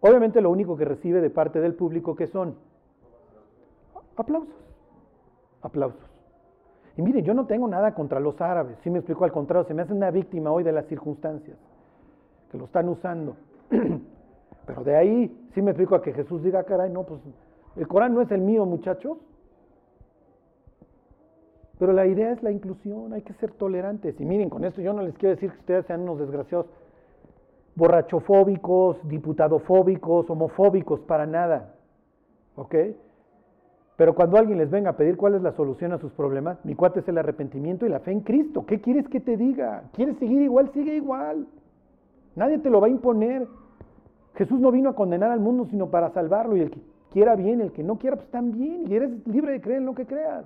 [0.00, 2.54] Obviamente lo único que recibe de parte del público que son
[4.16, 4.67] aplausos.
[5.68, 6.10] Aplausos.
[6.96, 9.74] Y mire, yo no tengo nada contra los árabes, sí me explico al contrario, se
[9.74, 11.56] me hace una víctima hoy de las circunstancias,
[12.50, 13.36] que lo están usando.
[14.66, 17.20] Pero de ahí, sí me explico a que Jesús diga, caray, no, pues
[17.76, 19.18] el Corán no es el mío, muchachos.
[21.78, 24.20] Pero la idea es la inclusión, hay que ser tolerantes.
[24.20, 26.66] Y miren, con esto yo no les quiero decir que ustedes sean unos desgraciados
[27.76, 31.74] borrachofóbicos, diputadofóbicos, homofóbicos, para nada.
[32.56, 32.74] ¿Ok?
[33.98, 36.76] Pero cuando alguien les venga a pedir cuál es la solución a sus problemas, mi
[36.76, 38.64] cuate es el arrepentimiento y la fe en Cristo.
[38.64, 39.90] ¿Qué quieres que te diga?
[39.92, 40.70] ¿Quieres seguir igual?
[40.72, 41.48] Sigue igual.
[42.36, 43.48] Nadie te lo va a imponer.
[44.36, 46.56] Jesús no vino a condenar al mundo, sino para salvarlo.
[46.56, 46.80] Y el que
[47.10, 48.84] quiera bien, el que no quiera, pues también.
[48.86, 50.44] Y eres libre de creer en lo que creas.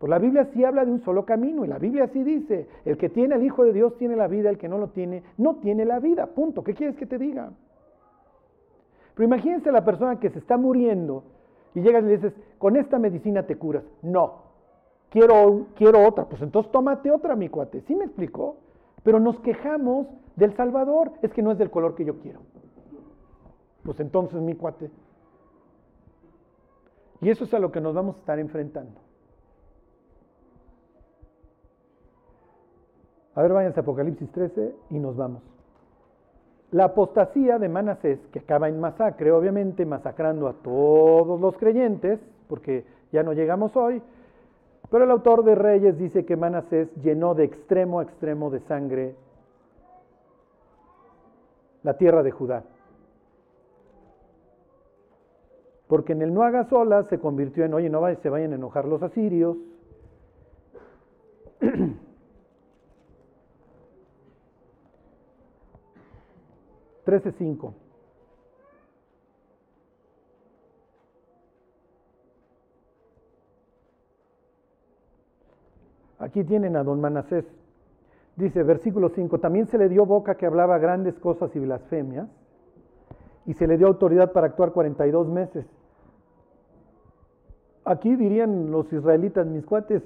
[0.00, 1.64] Pues la Biblia sí habla de un solo camino.
[1.64, 4.50] Y la Biblia sí dice, el que tiene al Hijo de Dios tiene la vida,
[4.50, 6.26] el que no lo tiene, no tiene la vida.
[6.26, 6.64] Punto.
[6.64, 7.52] ¿Qué quieres que te diga?
[9.14, 11.22] Pero imagínense la persona que se está muriendo
[11.74, 13.84] y llegas y le dices, con esta medicina te curas.
[14.02, 14.42] No,
[15.10, 16.26] quiero, quiero otra.
[16.26, 17.80] Pues entonces tómate otra, mi cuate.
[17.82, 18.56] ¿Sí me explicó?
[19.02, 20.06] Pero nos quejamos
[20.36, 21.12] del Salvador.
[21.22, 22.40] Es que no es del color que yo quiero.
[23.84, 24.90] Pues entonces, mi cuate.
[27.20, 29.00] Y eso es a lo que nos vamos a estar enfrentando.
[33.34, 35.42] A ver, váyanse a Apocalipsis 13 y nos vamos.
[36.72, 42.18] La apostasía de Manasés, que acaba en masacre, obviamente masacrando a todos los creyentes,
[42.48, 44.02] porque ya no llegamos hoy,
[44.90, 49.14] pero el autor de Reyes dice que Manasés llenó de extremo a extremo de sangre
[51.82, 52.64] la tierra de Judá.
[55.88, 56.68] Porque en el no hagas
[57.08, 59.56] se convirtió en, oye, no se vayan a enojar los asirios.
[67.06, 67.74] 13.5.
[76.18, 77.44] Aquí tienen a don Manasés.
[78.36, 82.28] Dice, versículo 5, también se le dio boca que hablaba grandes cosas y blasfemias,
[83.44, 85.66] y se le dio autoridad para actuar 42 meses.
[87.84, 90.02] Aquí dirían los israelitas, mis cuates,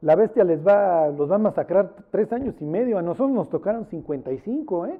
[0.00, 3.48] la bestia les va, los va a masacrar tres años y medio, a nosotros nos
[3.48, 4.98] tocaron 55, ¿eh?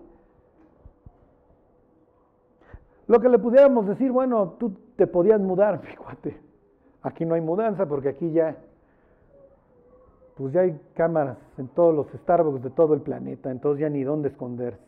[3.10, 6.36] Lo que le pudiéramos decir, bueno, tú te podías mudar, cuate.
[7.02, 8.56] Aquí no hay mudanza porque aquí ya,
[10.36, 14.04] pues ya hay cámaras en todos los Starbucks de todo el planeta, entonces ya ni
[14.04, 14.78] dónde esconderse.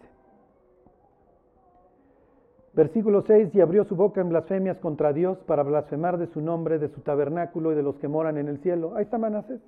[2.75, 6.79] Versículo 6, y abrió su boca en blasfemias contra Dios para blasfemar de su nombre,
[6.79, 8.95] de su tabernáculo y de los que moran en el cielo.
[8.95, 9.61] Ahí está Manasés.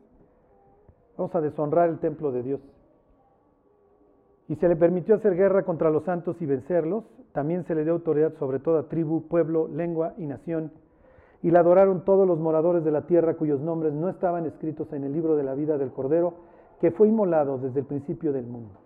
[1.17, 2.61] Vamos a deshonrar el templo de Dios
[4.49, 7.05] y se le permitió hacer guerra contra los santos y vencerlos.
[7.33, 10.71] También se le dio autoridad sobre toda tribu, pueblo, lengua y nación.
[11.43, 15.05] Y la adoraron todos los moradores de la tierra cuyos nombres no estaban escritos en
[15.05, 16.35] el libro de la vida del Cordero,
[16.81, 18.79] que fue inmolado desde el principio del mundo.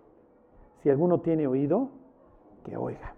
[0.81, 1.89] Si alguno tiene oído,
[2.63, 3.13] que oiga.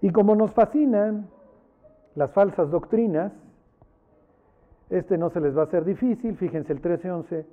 [0.00, 1.28] Y como nos fascinan
[2.16, 3.32] las falsas doctrinas,
[4.90, 7.44] este no se les va a hacer difícil, fíjense el 13-11,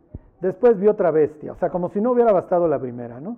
[0.41, 3.37] Después vio otra bestia, o sea, como si no hubiera bastado la primera, ¿no?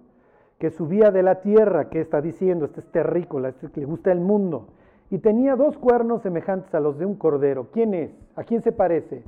[0.59, 4.11] Que subía de la tierra, que está diciendo, este es terrícola, este que le gusta
[4.11, 4.67] el mundo,
[5.09, 7.67] y tenía dos cuernos semejantes a los de un cordero.
[7.71, 8.11] ¿Quién es?
[8.35, 9.23] ¿A quién se parece?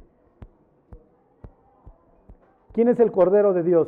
[2.73, 3.87] ¿Quién es el cordero de Dios?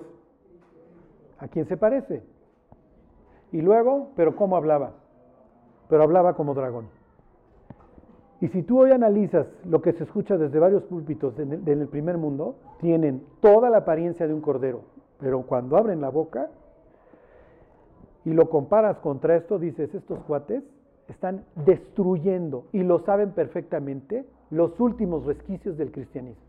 [1.40, 2.24] ¿A quién se parece?
[3.52, 4.92] Y luego, pero ¿cómo hablaba?
[5.88, 6.88] Pero hablaba como dragón.
[8.42, 12.18] Y si tú hoy analizas lo que se escucha desde varios púlpitos en el, primer
[12.18, 14.82] mundo, tienen toda la apariencia de un cordero,
[15.20, 16.50] pero cuando abren la boca
[18.26, 20.64] y lo comparas contra esto, dices, estos cuates
[21.08, 26.44] están destruyendo, y lo saben perfectamente, los últimos resquicios del cristianismo.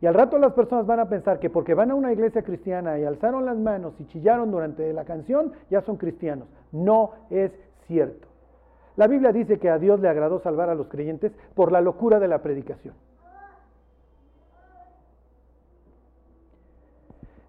[0.00, 2.98] Y al rato las personas van a pensar que porque van a una iglesia cristiana
[2.98, 6.46] y alzaron las manos y chillaron durante la canción, ya son cristianos.
[6.70, 7.50] No es
[7.88, 8.27] cierto.
[8.98, 12.18] La Biblia dice que a Dios le agradó salvar a los creyentes por la locura
[12.18, 12.94] de la predicación.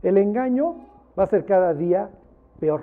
[0.04, 0.76] El engaño
[1.18, 2.12] va a ser cada día
[2.60, 2.82] peor.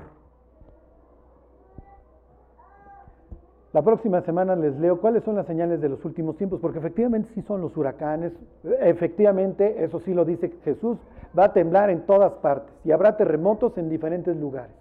[3.72, 7.30] La próxima semana les leo cuáles son las señales de los últimos tiempos, porque efectivamente
[7.34, 8.32] sí son los huracanes,
[8.80, 10.98] efectivamente, eso sí lo dice Jesús,
[11.38, 14.74] va a temblar en todas partes y habrá terremotos en diferentes lugares.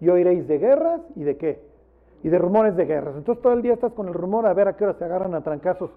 [0.00, 1.73] Y oiréis de guerras y de qué?
[2.24, 3.14] Y de rumores de guerras.
[3.16, 5.34] Entonces todo el día estás con el rumor a ver a qué hora se agarran
[5.34, 5.90] a trancazos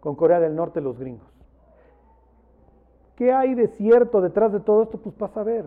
[0.00, 1.28] con Corea del Norte los gringos.
[3.14, 4.96] ¿Qué hay de cierto detrás de todo esto?
[4.96, 5.66] Pues pasa a ver.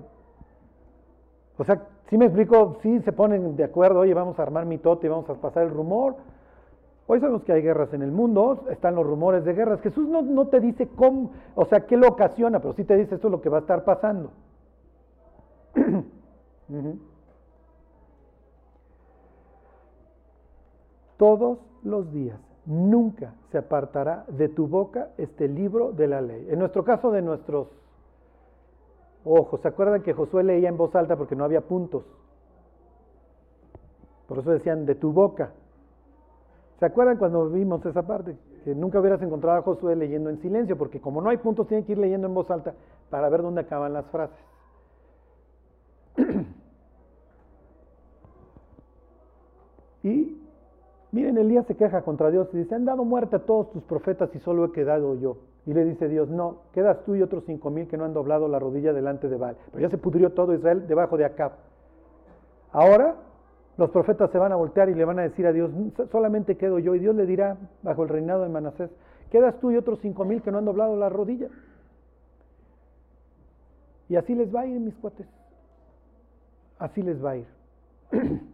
[1.59, 5.05] O sea, si me explico, si se ponen de acuerdo, oye, vamos a armar mitote
[5.05, 6.15] y vamos a pasar el rumor.
[7.05, 9.79] Hoy sabemos que hay guerras en el mundo, están los rumores de guerras.
[9.81, 13.13] Jesús no, no te dice cómo, o sea, qué lo ocasiona, pero sí te dice
[13.13, 14.31] esto es lo que va a estar pasando.
[21.23, 22.37] todos los días.
[22.65, 26.49] Nunca se apartará de tu boca este libro de la ley.
[26.49, 27.69] En nuestro caso de nuestros
[29.23, 32.03] ojos, ¿se acuerdan que Josué leía en voz alta porque no había puntos?
[34.27, 35.51] Por eso decían de tu boca.
[36.81, 38.35] ¿Se acuerdan cuando vimos esa parte?
[38.65, 41.85] Que nunca hubieras encontrado a Josué leyendo en silencio, porque como no hay puntos, tiene
[41.85, 42.73] que ir leyendo en voz alta
[43.09, 44.45] para ver dónde acaban las frases.
[50.03, 50.32] y
[51.13, 54.33] Miren, Elías se queja contra Dios y dice, han dado muerte a todos tus profetas
[54.33, 55.37] y solo he quedado yo.
[55.67, 58.47] Y le dice Dios, no, quedas tú y otros cinco mil que no han doblado
[58.47, 59.55] la rodilla delante de Baal.
[59.71, 61.51] Pero ya se pudrió todo Israel debajo de Acab.
[62.71, 63.15] Ahora
[63.77, 65.69] los profetas se van a voltear y le van a decir a Dios,
[66.11, 66.95] solamente quedo yo.
[66.95, 68.89] Y Dios le dirá, bajo el reinado de Manasés,
[69.29, 71.47] quedas tú y otros cinco mil que no han doblado la rodilla.
[74.09, 75.27] Y así les va a ir, mis cuates.
[76.79, 77.47] Así les va a ir.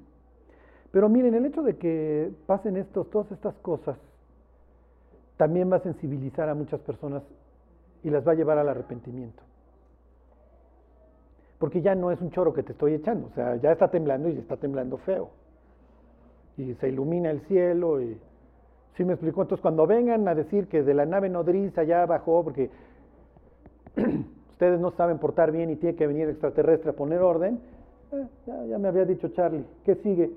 [0.91, 3.97] Pero miren, el hecho de que pasen estos, todas estas cosas
[5.37, 7.23] también va a sensibilizar a muchas personas
[8.03, 9.43] y las va a llevar al arrepentimiento.
[11.59, 14.29] porque ya no es un choro que te estoy echando, o sea, ya está temblando
[14.29, 15.29] y está temblando feo.
[16.57, 18.17] Y se ilumina el cielo y...
[18.95, 19.41] ¿Sí me explicó?
[19.41, 22.69] Entonces, cuando vengan a decir que de la nave nodriza ya bajó, porque
[24.51, 27.59] ustedes no saben portar bien y tiene que venir extraterrestre a poner orden,
[28.11, 30.31] eh, ya, ya, me había dicho Charlie, ¿qué sigue?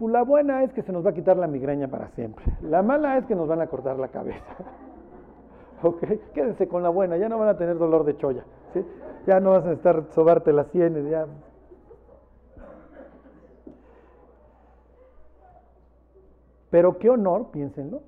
[0.00, 2.44] La buena es que se nos va a quitar la migraña para siempre.
[2.62, 4.44] La mala es que nos van a cortar la cabeza.
[5.82, 8.44] ok, quédense con la buena, ya no van a tener dolor de cholla.
[9.26, 11.26] Ya no vas a estar sobarte las sienes, ya.
[16.70, 18.02] Pero qué honor, piénsenlo,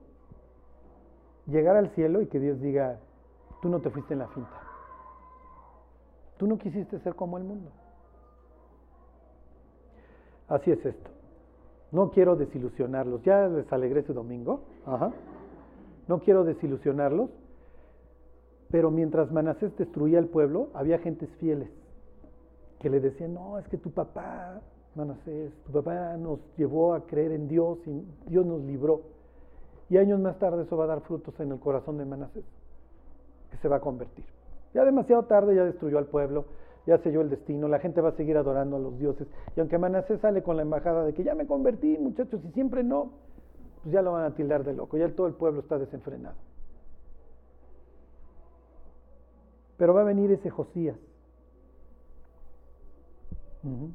[1.46, 2.98] llegar al cielo y que Dios diga,
[3.62, 4.60] tú no te fuiste en la finta.
[6.36, 7.70] Tú no quisiste ser como el mundo.
[10.48, 11.10] Así es esto.
[11.92, 13.22] No quiero desilusionarlos.
[13.22, 14.62] Ya les alegré su domingo.
[14.86, 15.12] Ajá.
[16.08, 17.30] No quiero desilusionarlos.
[18.70, 21.68] Pero mientras Manasés destruía el pueblo, había gentes fieles
[22.80, 24.60] que le decían, no, es que tu papá,
[24.94, 29.02] Manasés, tu papá nos llevó a creer en Dios y Dios nos libró.
[29.90, 32.44] Y años más tarde eso va a dar frutos en el corazón de Manasés,
[33.50, 34.24] que se va a convertir.
[34.72, 36.46] Ya demasiado tarde ya destruyó al pueblo,
[36.90, 39.28] ya selló el destino, la gente va a seguir adorando a los dioses.
[39.54, 42.82] Y aunque Manasés sale con la embajada de que ya me convertí, muchachos, y siempre
[42.82, 43.12] no,
[43.84, 46.34] pues ya lo van a tildar de loco, ya todo el pueblo está desenfrenado.
[49.76, 50.96] Pero va a venir ese Josías.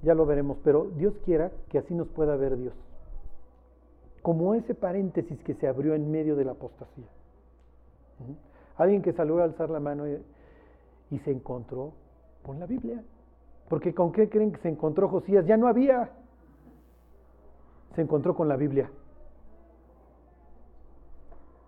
[0.02, 2.74] Ya lo veremos, pero Dios quiera que así nos pueda ver Dios.
[4.22, 7.10] Como ese paréntesis que se abrió en medio de la apostasía.
[8.78, 10.18] Alguien que salió a alzar la mano y,
[11.12, 11.92] y se encontró
[12.46, 13.04] con la Biblia.
[13.70, 15.46] Porque ¿con qué creen que se encontró Josías?
[15.46, 16.10] Ya no había.
[17.96, 18.90] Se encontró con la Biblia.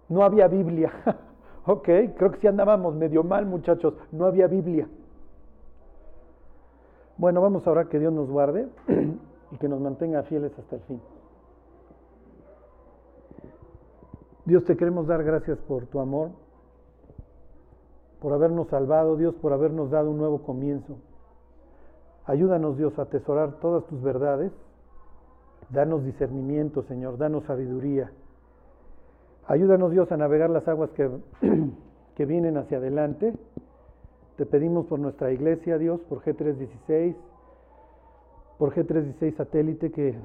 [0.10, 0.92] No había Biblia.
[1.70, 1.84] Ok,
[2.16, 3.94] creo que sí andábamos medio mal, muchachos.
[4.14, 4.88] No había Biblia.
[7.18, 8.70] Bueno, vamos a orar que Dios nos guarde
[9.52, 11.02] y que nos mantenga fieles hasta el fin.
[14.46, 16.30] Dios, te queremos dar gracias por tu amor,
[18.28, 20.98] por habernos salvado, Dios, por habernos dado un nuevo comienzo.
[22.26, 24.52] Ayúdanos, Dios, a atesorar todas tus verdades.
[25.70, 28.12] Danos discernimiento, Señor, danos sabiduría.
[29.48, 31.10] Ayúdanos Dios a navegar las aguas que,
[32.16, 33.34] que vienen hacia adelante.
[34.36, 37.16] Te pedimos por nuestra iglesia, Dios, por G316,
[38.58, 40.16] por G316 satélite, que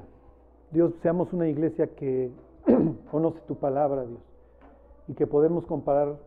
[0.71, 2.33] Dios seamos una iglesia que
[3.11, 4.19] conoce tu palabra, Dios,
[5.07, 6.17] y que podemos comparar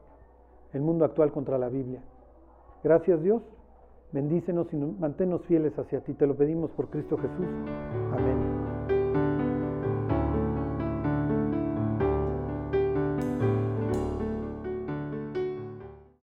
[0.73, 2.01] el mundo actual contra la Biblia.
[2.83, 3.43] Gracias, Dios.
[4.13, 6.15] Bendícenos y manténnos fieles hacia ti.
[6.15, 7.47] Te lo pedimos por Cristo Jesús.
[8.13, 8.56] Amén.